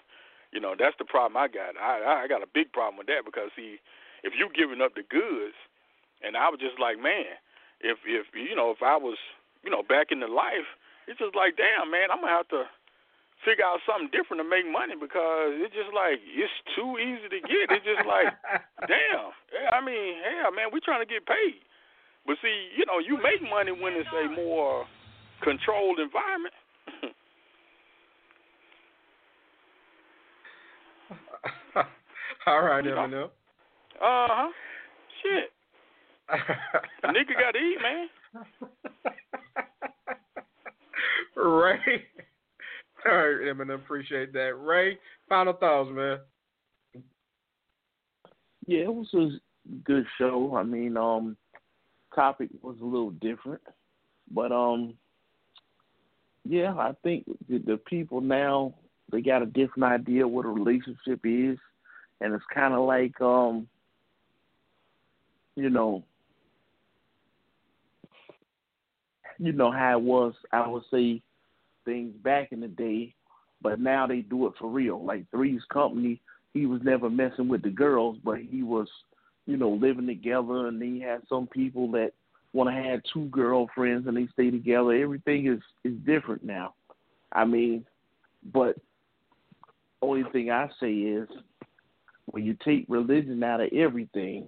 [0.52, 1.78] You know, that's the problem I got.
[1.78, 3.78] I I got a big problem with that because see,
[4.24, 5.56] if you giving up the goods,
[6.26, 7.38] and I was just like, man,
[7.82, 9.18] if if you know if I was
[9.64, 10.66] you know back in the life,
[11.08, 12.66] it's just like, damn man, I'm gonna have to
[13.46, 17.40] figure out something different to make money because it's just like it's too easy to
[17.46, 17.72] get.
[17.72, 18.34] It's just like,
[18.90, 19.32] damn.
[19.72, 21.62] I mean, hell, man, we trying to get paid.
[22.26, 24.86] But see, you know, you make money when it's a more
[25.42, 26.54] controlled environment.
[32.48, 32.92] All right, You.
[32.92, 33.26] Eminem.
[33.26, 33.28] Uh
[34.02, 34.50] huh.
[35.22, 35.52] Shit.
[37.04, 38.08] A nigga got to eat, man.
[41.36, 42.06] Ray.
[43.06, 44.54] All right, Eminem, appreciate that.
[44.58, 46.20] Ray, final thoughts, man.
[48.68, 49.30] Yeah, it was a
[49.84, 50.56] good show.
[50.56, 51.36] I mean, um,
[52.14, 53.62] topic was a little different,
[54.32, 54.94] but um,
[56.46, 58.76] yeah, I think the, the people now
[59.12, 61.58] they got a different idea what a relationship is,
[62.22, 63.68] and it's kind of like um,
[65.56, 66.04] you know,
[69.38, 70.34] you know how it was.
[70.52, 71.22] I would say
[71.86, 73.14] things back in the day,
[73.62, 75.04] but now they do it for real.
[75.04, 76.22] Like Three's Company,
[76.54, 78.88] he was never messing with the girls, but he was,
[79.46, 80.68] you know, living together.
[80.68, 82.12] And he had some people that
[82.54, 84.94] want to have two girlfriends and they stay together.
[84.94, 86.74] Everything is is different now.
[87.34, 87.86] I mean,
[88.54, 88.76] but
[90.02, 91.28] only thing I say is
[92.32, 94.48] when you take religion out of everything,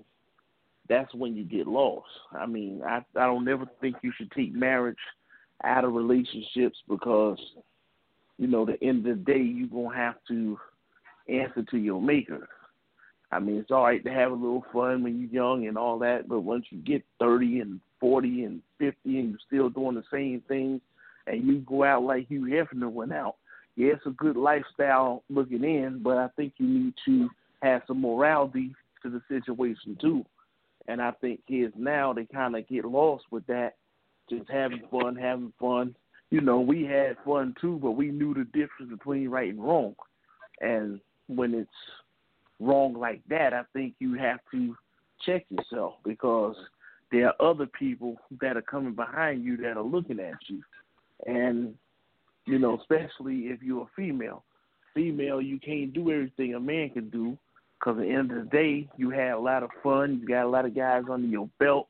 [0.89, 2.09] that's when you get lost.
[2.33, 4.97] I mean, I I don't never think you should take marriage
[5.63, 7.39] out of relationships because
[8.37, 10.59] you know the end of the day you're gonna have to
[11.29, 12.49] answer to your maker.
[13.31, 15.97] I mean, it's all right to have a little fun when you're young and all
[15.99, 20.03] that, but once you get 30 and 40 and 50 and you're still doing the
[20.11, 20.81] same things,
[21.27, 23.35] and you go out like Hugh Hefner went out,
[23.77, 27.29] yeah, it's a good lifestyle looking in, but I think you need to
[27.61, 30.25] have some morality to the situation too.
[30.87, 33.75] And I think kids now they kind of get lost with that,
[34.29, 35.95] just having fun, having fun.
[36.29, 39.95] You know, we had fun too, but we knew the difference between right and wrong.
[40.61, 41.69] And when it's
[42.59, 44.75] wrong like that, I think you have to
[45.25, 46.55] check yourself because
[47.11, 50.61] there are other people that are coming behind you that are looking at you.
[51.27, 51.75] And,
[52.45, 54.43] you know, especially if you're a female.
[54.93, 57.37] Female, you can't do everything a man can do
[57.81, 60.19] because at the end of the day, you had a lot of fun.
[60.21, 61.87] You got a lot of guys under your belt.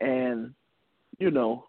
[0.00, 0.52] And,
[1.18, 1.64] you know,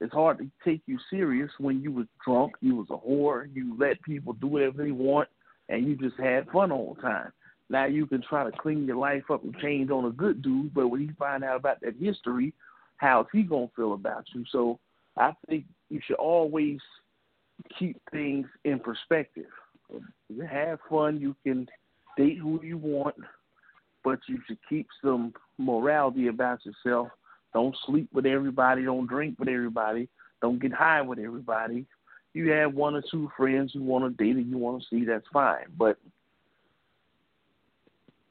[0.00, 3.76] it's hard to take you serious when you was drunk, you was a whore, you
[3.78, 5.28] let people do whatever they want,
[5.68, 7.32] and you just had fun all the time.
[7.70, 10.74] Now you can try to clean your life up and change on a good dude,
[10.74, 12.52] but when he find out about that history,
[12.98, 14.44] how's he gonna feel about you?
[14.52, 14.78] So
[15.16, 16.78] I think you should always
[17.78, 19.46] keep things in perspective.
[20.28, 21.66] You have fun, you can
[22.16, 23.16] date who you want,
[24.02, 27.08] but you should keep some morality about yourself.
[27.52, 30.08] Don't sleep with everybody, don't drink with everybody,
[30.42, 31.86] don't get high with everybody.
[32.32, 35.04] You have one or two friends you want to date and you want to see,
[35.04, 35.66] that's fine.
[35.78, 35.98] But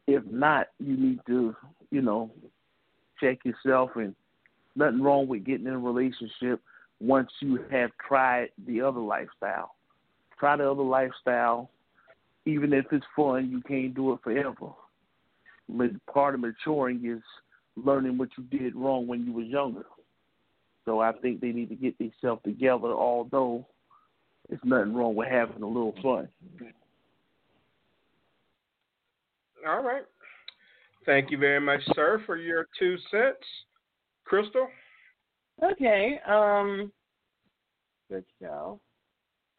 [0.08, 1.56] if not, you need to,
[1.90, 2.32] you know,
[3.20, 4.14] check yourself and
[4.76, 6.62] nothing wrong with getting in a relationship
[7.00, 9.76] once you have tried the other lifestyle.
[10.40, 11.70] Try the other lifestyle.
[12.46, 14.72] Even if it's fun, you can't do it forever.
[15.70, 17.24] But part of maturing is
[17.76, 19.86] learning what you did wrong when you was younger.
[20.86, 23.66] So I think they need to get themselves together, although
[24.50, 26.28] it's nothing wrong with having a little fun.
[29.66, 30.04] All right.
[31.06, 33.38] Thank you very much, sir, for your two cents.
[34.26, 34.68] Crystal?
[35.64, 36.20] Okay.
[36.28, 36.92] Um.
[38.10, 38.80] Good show.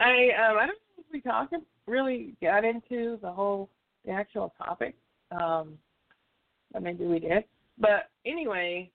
[0.01, 1.55] I um I don't know if we talked
[1.87, 3.69] really got into the whole
[4.05, 4.95] the actual topic.
[5.31, 5.79] Um.
[6.81, 7.45] Maybe we did.
[7.79, 8.91] But anyway,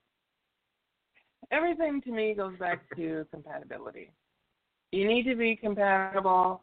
[1.50, 4.12] everything to me goes back to compatibility.
[4.92, 6.62] You need to be compatible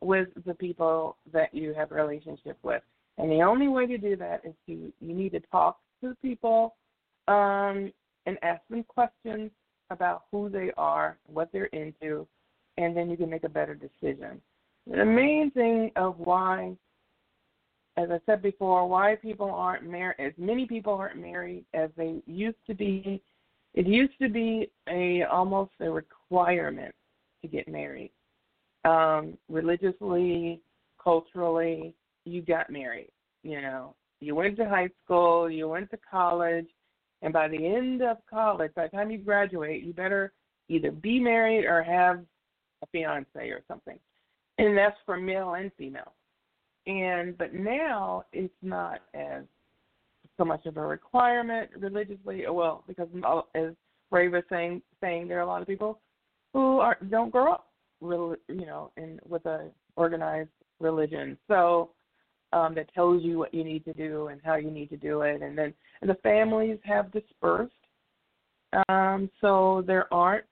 [0.00, 2.82] with the people that you have a relationship with.
[3.16, 6.76] And the only way to do that is to you need to talk to people
[7.28, 7.92] um,
[8.26, 9.50] and ask them questions
[9.90, 12.26] about who they are, what they're into,
[12.76, 14.40] and then you can make a better decision.
[14.90, 16.76] The main thing of why
[17.98, 22.22] as I said before, why people aren't married, as many people aren't married as they
[22.26, 23.20] used to be.
[23.74, 26.94] It used to be a almost a requirement
[27.42, 28.12] to get married.
[28.84, 30.60] Um, religiously,
[31.02, 31.92] culturally,
[32.24, 33.10] you got married.
[33.42, 36.68] You know, you went to high school, you went to college,
[37.22, 40.32] and by the end of college, by the time you graduate, you better
[40.68, 42.20] either be married or have
[42.82, 43.98] a fiance or something.
[44.58, 46.12] And that's for male and female.
[46.86, 49.44] And but now it's not as
[50.36, 52.44] so much of a requirement religiously.
[52.48, 53.08] Well, because
[53.54, 53.72] as
[54.10, 56.00] Ray was saying, saying there are a lot of people
[56.52, 57.68] who are don't grow up,
[58.00, 60.50] real, you know, in with a organized
[60.80, 61.36] religion.
[61.48, 61.90] So
[62.52, 65.22] um, that tells you what you need to do and how you need to do
[65.22, 67.72] it, and then and the families have dispersed.
[68.88, 70.44] Um, so there aren't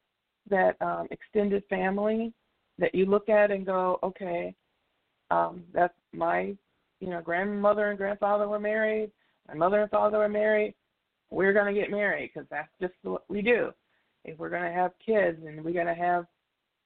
[0.50, 2.32] that um, extended family
[2.78, 4.54] that you look at and go, okay,
[5.30, 6.54] um, that's my,
[7.00, 9.10] you know, grandmother and grandfather were married,
[9.48, 10.74] my mother and father were married.
[11.30, 13.72] We're to get married because that's just what we do.
[14.24, 16.26] If we're to have kids and we're to have,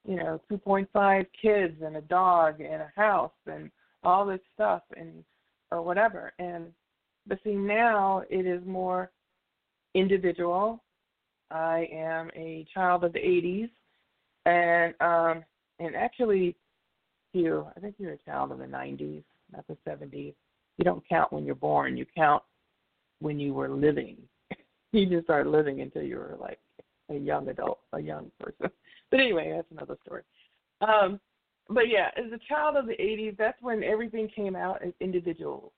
[0.06, 3.70] you know, 2.5 kids and a dog and a house and
[4.02, 5.24] all this stuff and
[5.70, 6.32] or whatever.
[6.38, 6.66] And
[7.26, 9.10] but see now it is more
[9.94, 10.82] individual.
[11.50, 13.70] I am a child of the 80s,
[14.46, 15.44] and um,
[15.80, 16.54] and actually,
[17.32, 20.34] you I think you're a child of the 90s, not the 70s.
[20.76, 21.96] You don't count when you're born.
[21.96, 22.42] You count
[23.20, 24.16] when you were living.
[24.92, 26.58] you just start living until you were like
[27.10, 28.70] a young adult, a young person.
[29.10, 30.22] But anyway, that's another story.
[30.82, 31.18] Um,
[31.68, 35.72] but yeah, as a child of the 80s, that's when everything came out as individuals.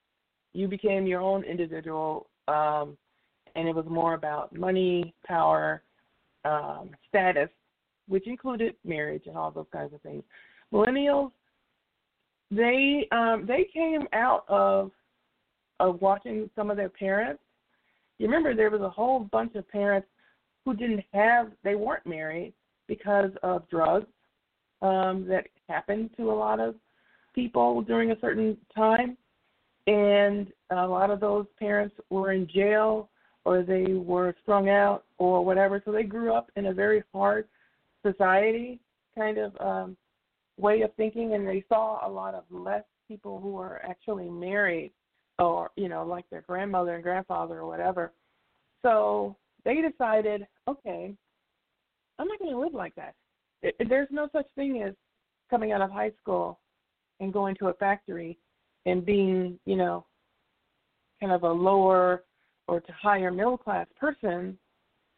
[0.52, 2.98] You became your own individual, um,
[3.56, 5.82] and it was more about money, power,
[6.44, 7.48] um, status,
[8.08, 10.22] which included marriage and all those kinds of things.
[10.72, 11.30] Millennials,
[12.50, 14.90] they um, they came out of
[15.80, 17.42] of watching some of their parents.
[18.18, 20.08] You remember there was a whole bunch of parents
[20.64, 22.52] who didn't have they weren't married
[22.86, 24.06] because of drugs
[24.80, 26.74] um, that happened to a lot of
[27.34, 29.16] people during a certain time,
[29.86, 33.08] and a lot of those parents were in jail
[33.44, 35.82] or they were strung out or whatever.
[35.84, 37.48] So they grew up in a very hard
[38.04, 38.80] society
[39.16, 39.96] kind of um,
[40.58, 44.92] way of thinking, and they saw a lot of less people who were actually married
[45.38, 48.12] or you know like their grandmother and grandfather or whatever.
[48.82, 51.14] So they decided, okay,
[52.18, 53.14] I'm not going to live like that
[53.62, 54.94] it, there's no such thing as
[55.50, 56.58] coming out of high school
[57.20, 58.38] and going to a factory
[58.86, 60.04] and being, you know,
[61.20, 62.24] kind of a lower
[62.66, 64.58] or to higher middle class person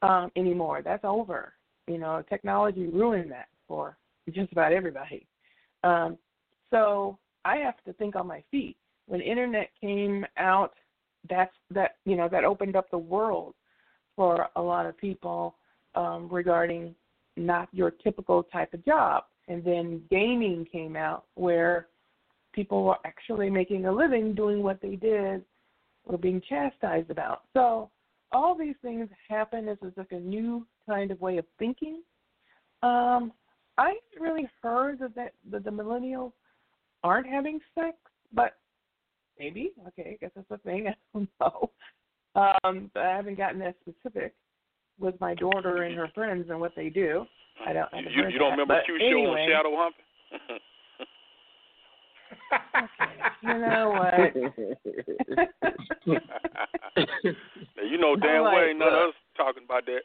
[0.02, 0.82] um, anymore.
[0.82, 1.54] That's over.
[1.86, 3.96] You know, technology ruined that for
[4.32, 5.26] just about everybody.
[5.82, 6.16] Um,
[6.70, 8.76] so I have to think on my feet.
[9.06, 10.72] When internet came out,
[11.28, 13.54] that's that you know that opened up the world
[14.16, 15.56] for a lot of people
[15.94, 16.94] um, regarding
[17.36, 19.24] not your typical type of job.
[19.48, 21.88] And then gaming came out where
[22.52, 25.44] people were actually making a living doing what they did
[26.06, 27.42] or being chastised about.
[27.52, 27.90] So
[28.32, 32.02] all these things happen as like a new kind of way of thinking.
[32.82, 33.32] Um,
[33.78, 36.32] I haven't really heard that, that, that the millennials
[37.02, 37.96] aren't having sex,
[38.32, 38.56] but
[39.38, 39.72] maybe.
[39.88, 40.88] Okay, I guess that's a thing.
[40.88, 41.70] I don't know.
[42.36, 44.34] Um, but I haven't gotten that specific
[44.98, 47.24] with my daughter and her friends and what they do.
[47.66, 47.88] I don't.
[47.92, 50.58] I you you don't remember Q anyway, show on Shadow Humping?
[53.42, 54.34] you know what?
[56.06, 60.02] now, you know damn like, well ain't none of us talking about that.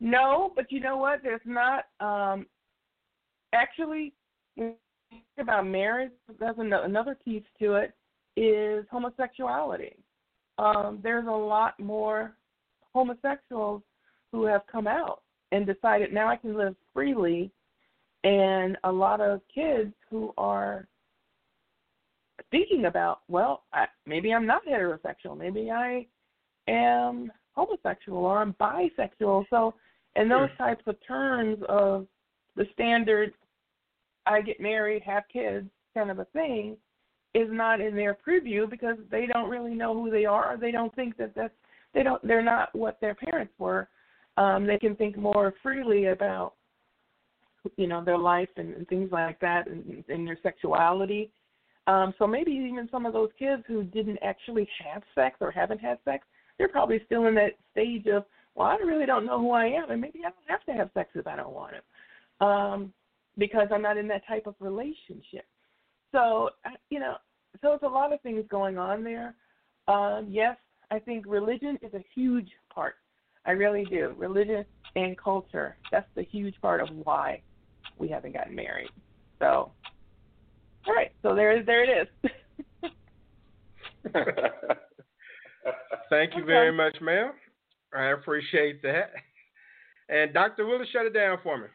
[0.00, 1.22] no, but you know what?
[1.22, 1.84] There's not.
[2.00, 2.46] um
[3.52, 4.12] Actually,
[4.54, 4.74] when
[5.38, 7.92] about marriage, there's another piece to it
[8.36, 9.96] is homosexuality
[10.60, 12.36] um, there's a lot more
[12.92, 13.82] homosexuals
[14.30, 15.22] who have come out
[15.52, 17.50] and decided now I can live freely,
[18.24, 20.86] and a lot of kids who are
[22.50, 26.06] thinking about, well, I, maybe I'm not heterosexual, maybe I
[26.68, 29.44] am homosexual or I'm bisexual.
[29.50, 29.74] So,
[30.16, 32.06] and those types of terms of
[32.56, 33.32] the standard,
[34.26, 36.76] I get married, have kids, kind of a thing,
[37.34, 40.54] is not in their preview because they don't really know who they are.
[40.54, 41.54] Or they don't think that that's
[41.94, 43.88] they don't they're not what their parents were.
[44.36, 46.54] Um, they can think more freely about
[47.76, 51.30] you know their life and, and things like that and, and their sexuality.
[51.86, 55.80] Um, so maybe even some of those kids who didn't actually have sex or haven't
[55.80, 56.26] had sex,
[56.58, 59.90] they're probably still in that stage of, well, I really don't know who I am,
[59.90, 61.74] and maybe I don't have to have sex if I don't want
[62.40, 62.92] to, um,
[63.38, 65.46] because I'm not in that type of relationship.
[66.12, 66.50] So
[66.90, 67.16] you know,
[67.62, 69.34] so it's a lot of things going on there.
[69.88, 70.56] Um, yes,
[70.90, 72.96] I think religion is a huge part.
[73.46, 74.14] I really do.
[74.18, 74.64] Religion
[74.96, 75.76] and culture.
[75.90, 77.42] That's the huge part of why
[78.00, 78.90] we haven't gotten married.
[79.38, 79.72] So,
[80.86, 81.12] all right.
[81.22, 82.30] So there is there it is.
[86.08, 86.46] Thank you Okay.
[86.46, 87.32] very much, ma'am.
[87.94, 89.12] I appreciate that.
[90.08, 90.66] And Dr.
[90.66, 91.66] Willis, shut it down for me.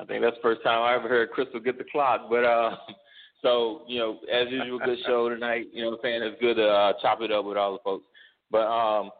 [0.00, 2.28] I think that's the first time I ever heard Crystal get the clock.
[2.30, 2.76] But uh,
[3.42, 5.66] so you know, as usual, good show tonight.
[5.72, 7.78] You know, what I'm saying it's good to uh, chop it up with all the
[7.82, 8.06] folks.
[8.50, 9.10] But um,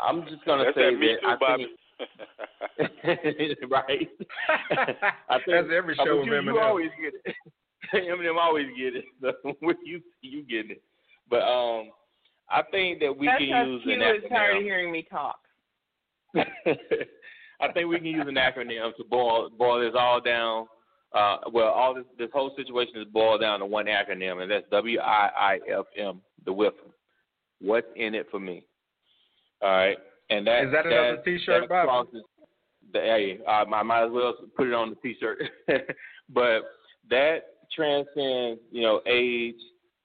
[0.00, 1.64] I'm just gonna That's say that me that I Bobby.
[1.64, 1.78] think
[3.70, 4.08] right.
[5.28, 6.62] I think, That's every show but with you, you Eminem.
[6.62, 7.34] always get it.
[7.94, 9.04] Eminem always get it.
[9.20, 9.32] So
[9.62, 10.82] with you, you get it.
[11.30, 11.90] But um,
[12.50, 15.06] I think that we That's can how use Q an is tired of hearing me
[15.10, 15.40] talk.
[17.60, 20.66] I think we can use an acronym to boil boil this all down.
[21.12, 24.66] Uh, well, all this this whole situation is boiled down to one acronym, and that's
[24.70, 26.20] W I I F M.
[26.44, 26.72] The WIF.
[27.60, 28.64] What's in it for me?
[29.60, 29.96] All right,
[30.30, 31.86] and that Is that another t-shirt, that Bob?
[31.86, 32.22] crosses
[32.92, 35.42] The, hey, uh, I might as well put it on the t-shirt.
[36.28, 36.60] but
[37.10, 37.38] that
[37.74, 39.60] transcends, you know, age,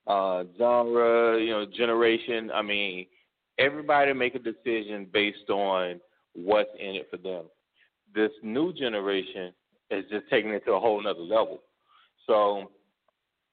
[0.06, 2.50] uh, genre, you know, generation.
[2.54, 3.06] I mean,
[3.58, 6.00] everybody make a decision based on
[6.34, 7.44] what's in it for them.
[8.14, 9.52] This new generation
[9.90, 11.62] is just taking it to a whole nother level.
[12.26, 12.70] So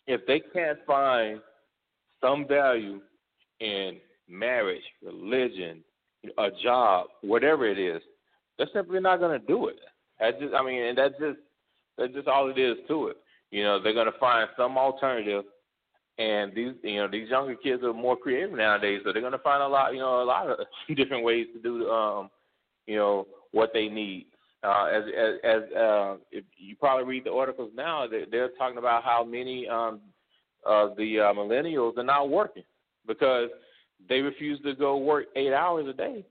[0.08, 1.40] if they can't find
[2.22, 3.02] some value
[3.60, 3.98] in
[4.30, 5.84] marriage, religion,
[6.38, 8.02] a job, whatever it is,
[8.58, 9.78] they're simply not going to do it.
[10.20, 11.40] That's just, I mean, and that's just
[11.98, 13.18] that's just all it is to it.
[13.50, 15.44] You know, they're going to find some alternative,
[16.18, 19.40] and these, you know, these younger kids are more creative nowadays, so they're going to
[19.40, 20.58] find a lot, you know, a lot of
[20.96, 22.30] different ways to do, um,
[22.88, 24.28] you know, what they need.
[24.64, 28.78] Uh, as as, as uh, if you probably read the articles now, they're, they're talking
[28.78, 30.00] about how many um,
[30.66, 32.64] of the uh, millennials are not working
[33.08, 33.50] because
[34.10, 36.26] they refuse to go work eight hours a day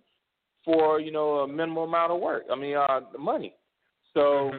[0.64, 2.44] for you know a minimal amount of work.
[2.50, 3.54] I mean, uh, the money.
[4.14, 4.52] So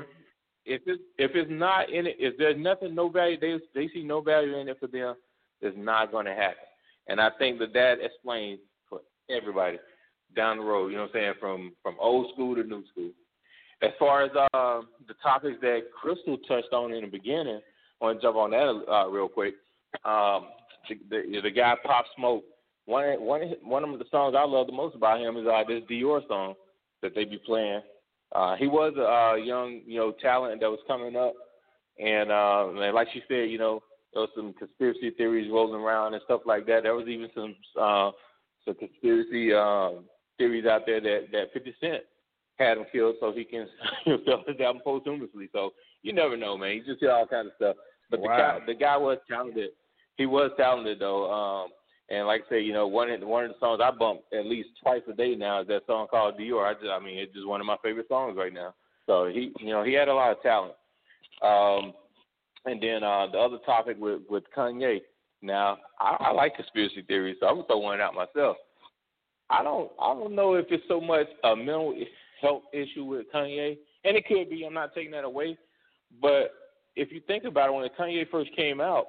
[0.66, 4.03] if it if it's not in it, if there's nothing, no value, they they see
[4.03, 5.16] no value in it for them.
[5.62, 6.66] It's not going to happen.
[7.07, 8.59] And I think that that explains
[8.89, 9.78] for everybody
[10.36, 10.88] down the road.
[10.88, 11.34] You know what I'm saying?
[11.39, 13.12] From from old school to new school.
[13.84, 17.59] As far as uh, the topics that Crystal touched on in the beginning,
[17.99, 19.55] I want to jump on that uh, real quick.
[20.05, 20.47] Um,
[20.88, 22.43] the, the the guy Pop Smoke.
[22.91, 25.83] One one one of the songs I love the most about him is uh, this
[25.89, 26.55] Dior song
[27.01, 27.81] that they be playing.
[28.35, 31.33] Uh, he was a uh, young you know talent that was coming up,
[31.99, 33.81] and, uh, and like she said, you know
[34.13, 36.83] there was some conspiracy theories rolling around and stuff like that.
[36.83, 38.11] There was even some uh,
[38.65, 40.05] some conspiracy um,
[40.37, 42.03] theories out there that that 50 Cent
[42.57, 43.67] had him killed so he can
[44.25, 45.49] sell his album posthumously.
[45.53, 45.71] So
[46.03, 46.75] you never know, man.
[46.75, 47.75] You just hear all kinds of stuff.
[48.09, 48.35] But Wow.
[48.35, 49.69] the guy, the guy was talented.
[50.17, 51.31] He was talented though.
[51.31, 51.69] Um,
[52.12, 54.22] and like I say, you know, one of the, one of the songs I bump
[54.38, 56.68] at least twice a day now is that song called Dior.
[56.70, 58.74] I just, I mean, it's just one of my favorite songs right now.
[59.05, 60.74] So he, you know, he had a lot of talent.
[61.41, 61.93] Um,
[62.66, 64.99] and then uh, the other topic with with Kanye.
[65.41, 68.57] Now, I, I like conspiracy theories, so I'm gonna throw one out myself.
[69.49, 71.96] I don't, I don't know if it's so much a mental
[72.42, 74.63] health issue with Kanye, and it could be.
[74.66, 75.58] I'm not taking that away,
[76.21, 76.54] but
[76.96, 79.08] if you think about it, when Kanye first came out,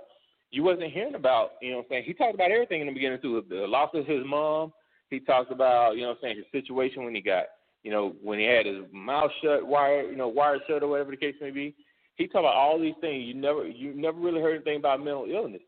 [0.52, 2.04] you wasn't hearing about, you know what I'm saying?
[2.06, 3.42] He talked about everything in the beginning too.
[3.48, 4.72] The loss of his mom.
[5.08, 7.44] He talked about, you know what I'm saying, his situation when he got,
[7.82, 11.10] you know, when he had his mouth shut, wired, you know, wired shut or whatever
[11.10, 11.74] the case may be.
[12.16, 13.24] He talked about all these things.
[13.26, 15.62] You never you never really heard anything about mental illness.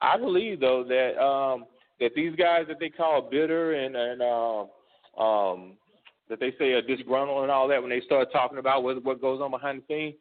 [0.00, 1.66] I believe though that um
[2.00, 5.72] that these guys that they call bitter and and um um
[6.28, 9.20] that they say are disgruntled and all that when they start talking about what what
[9.20, 10.14] goes on behind the scenes,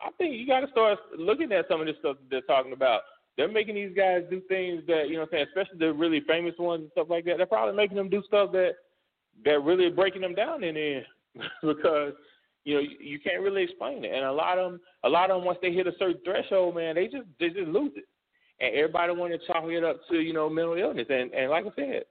[0.00, 2.72] I think you got to start looking at some of this stuff that they're talking
[2.72, 3.02] about.
[3.36, 6.20] They're making these guys do things that you know, what I'm saying, especially the really
[6.20, 7.38] famous ones and stuff like that.
[7.38, 8.72] They're probably making them do stuff that
[9.44, 11.00] that really breaking them down in the
[11.62, 12.12] because
[12.64, 14.12] you know you, you can't really explain it.
[14.12, 16.74] And a lot of them, a lot of them, once they hit a certain threshold,
[16.74, 18.04] man, they just they just lose it.
[18.60, 21.06] And everybody want to chalk it up to you know mental illness.
[21.08, 22.02] And and like I said,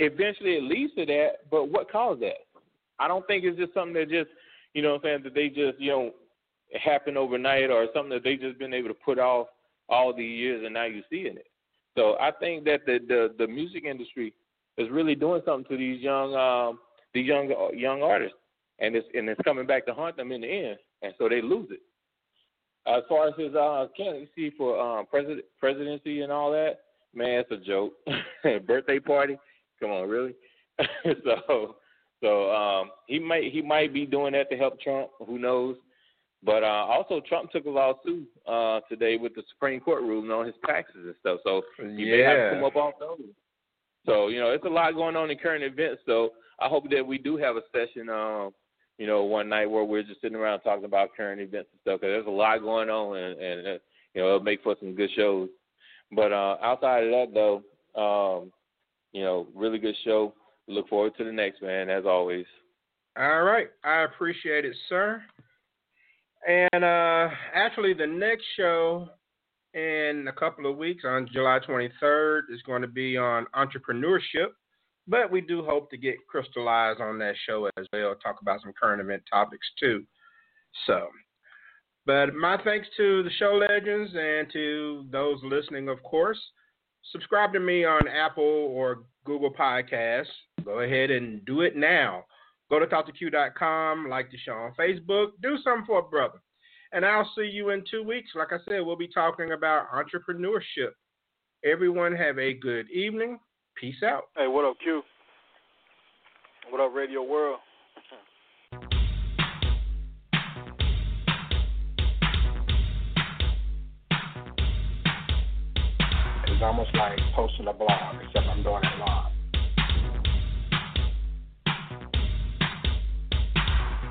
[0.00, 1.48] eventually it leads to that.
[1.50, 2.38] But what caused that?
[2.98, 4.30] I don't think it's just something that just
[4.74, 6.10] you know what I'm saying that they just you know
[6.84, 9.46] happened overnight or something that they just been able to put off
[9.88, 11.46] all these years and now you're seeing it.
[11.96, 14.32] So I think that the the, the music industry
[14.76, 16.78] is really doing something to these young um
[17.12, 18.36] these young young artists,
[18.78, 21.42] and it's and it's coming back to haunt them in the end, and so they
[21.42, 21.80] lose it.
[22.86, 26.78] As far as his uh candidacy for um president presidency and all that,
[27.14, 27.94] man, it's a joke.
[28.66, 29.36] Birthday party,
[29.80, 30.34] come on, really?
[31.24, 31.76] so
[32.22, 35.10] so um he might he might be doing that to help Trump.
[35.26, 35.76] Who knows?
[36.44, 40.46] But uh, also, Trump took a lawsuit uh, today with the Supreme Court ruling on
[40.46, 41.40] his taxes and stuff.
[41.42, 43.18] So you may have to come up off those.
[44.06, 46.02] So you know, it's a lot going on in current events.
[46.06, 48.52] So I hope that we do have a session, um,
[48.98, 52.00] you know, one night where we're just sitting around talking about current events and stuff.
[52.00, 53.78] Because there's a lot going on, and, and uh,
[54.14, 55.48] you know, it'll make for some good shows.
[56.12, 57.62] But uh, outside of that, though,
[58.00, 58.52] um,
[59.12, 60.34] you know, really good show.
[60.68, 62.46] Look forward to the next man, as always.
[63.18, 63.68] All right.
[63.84, 65.22] I appreciate it, sir.
[66.48, 69.10] And uh, actually, the next show
[69.74, 74.48] in a couple of weeks on July 23rd is going to be on entrepreneurship.
[75.06, 78.72] But we do hope to get crystallized on that show as well, talk about some
[78.80, 80.04] current event topics too.
[80.86, 81.08] So,
[82.06, 86.38] but my thanks to the show legends and to those listening, of course.
[87.12, 90.26] Subscribe to me on Apple or Google Podcasts.
[90.64, 92.24] Go ahead and do it now.
[92.70, 96.38] Go to talk2q.com, like the show on Facebook, do something for a brother.
[96.92, 98.30] And I'll see you in two weeks.
[98.34, 100.90] Like I said, we'll be talking about entrepreneurship.
[101.64, 103.38] Everyone have a good evening.
[103.80, 104.24] Peace out.
[104.36, 105.02] Hey, what up, Q?
[106.70, 107.58] What up, Radio World?
[116.44, 119.37] It's almost like posting a blog, except I'm doing it live.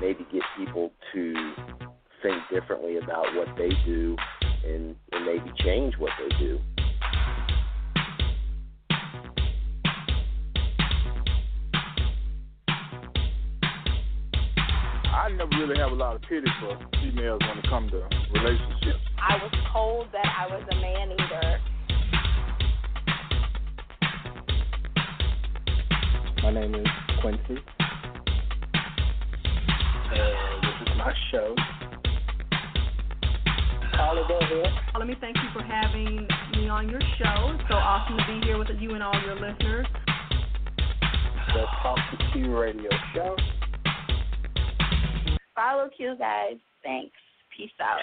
[0.00, 1.34] Maybe get people to
[2.22, 4.16] think differently about what they do
[4.64, 6.58] and, and maybe change what they do.
[15.10, 19.00] I never really have a lot of pity for females when it comes to relationships.
[19.18, 21.60] I was told that I was a man eater.
[26.42, 26.86] My name is
[27.20, 27.77] Quincy.
[30.10, 31.54] And this is my show.
[33.94, 34.64] Carla here.
[34.98, 37.52] Let me thank you for having me on your show.
[37.54, 39.86] It's so awesome to be here with you and all your listeners.
[41.48, 41.98] The Talk
[42.32, 43.36] 2 Q radio show.
[45.54, 46.56] Follow Q, guys.
[46.82, 47.16] Thanks.
[47.56, 47.98] Peace out.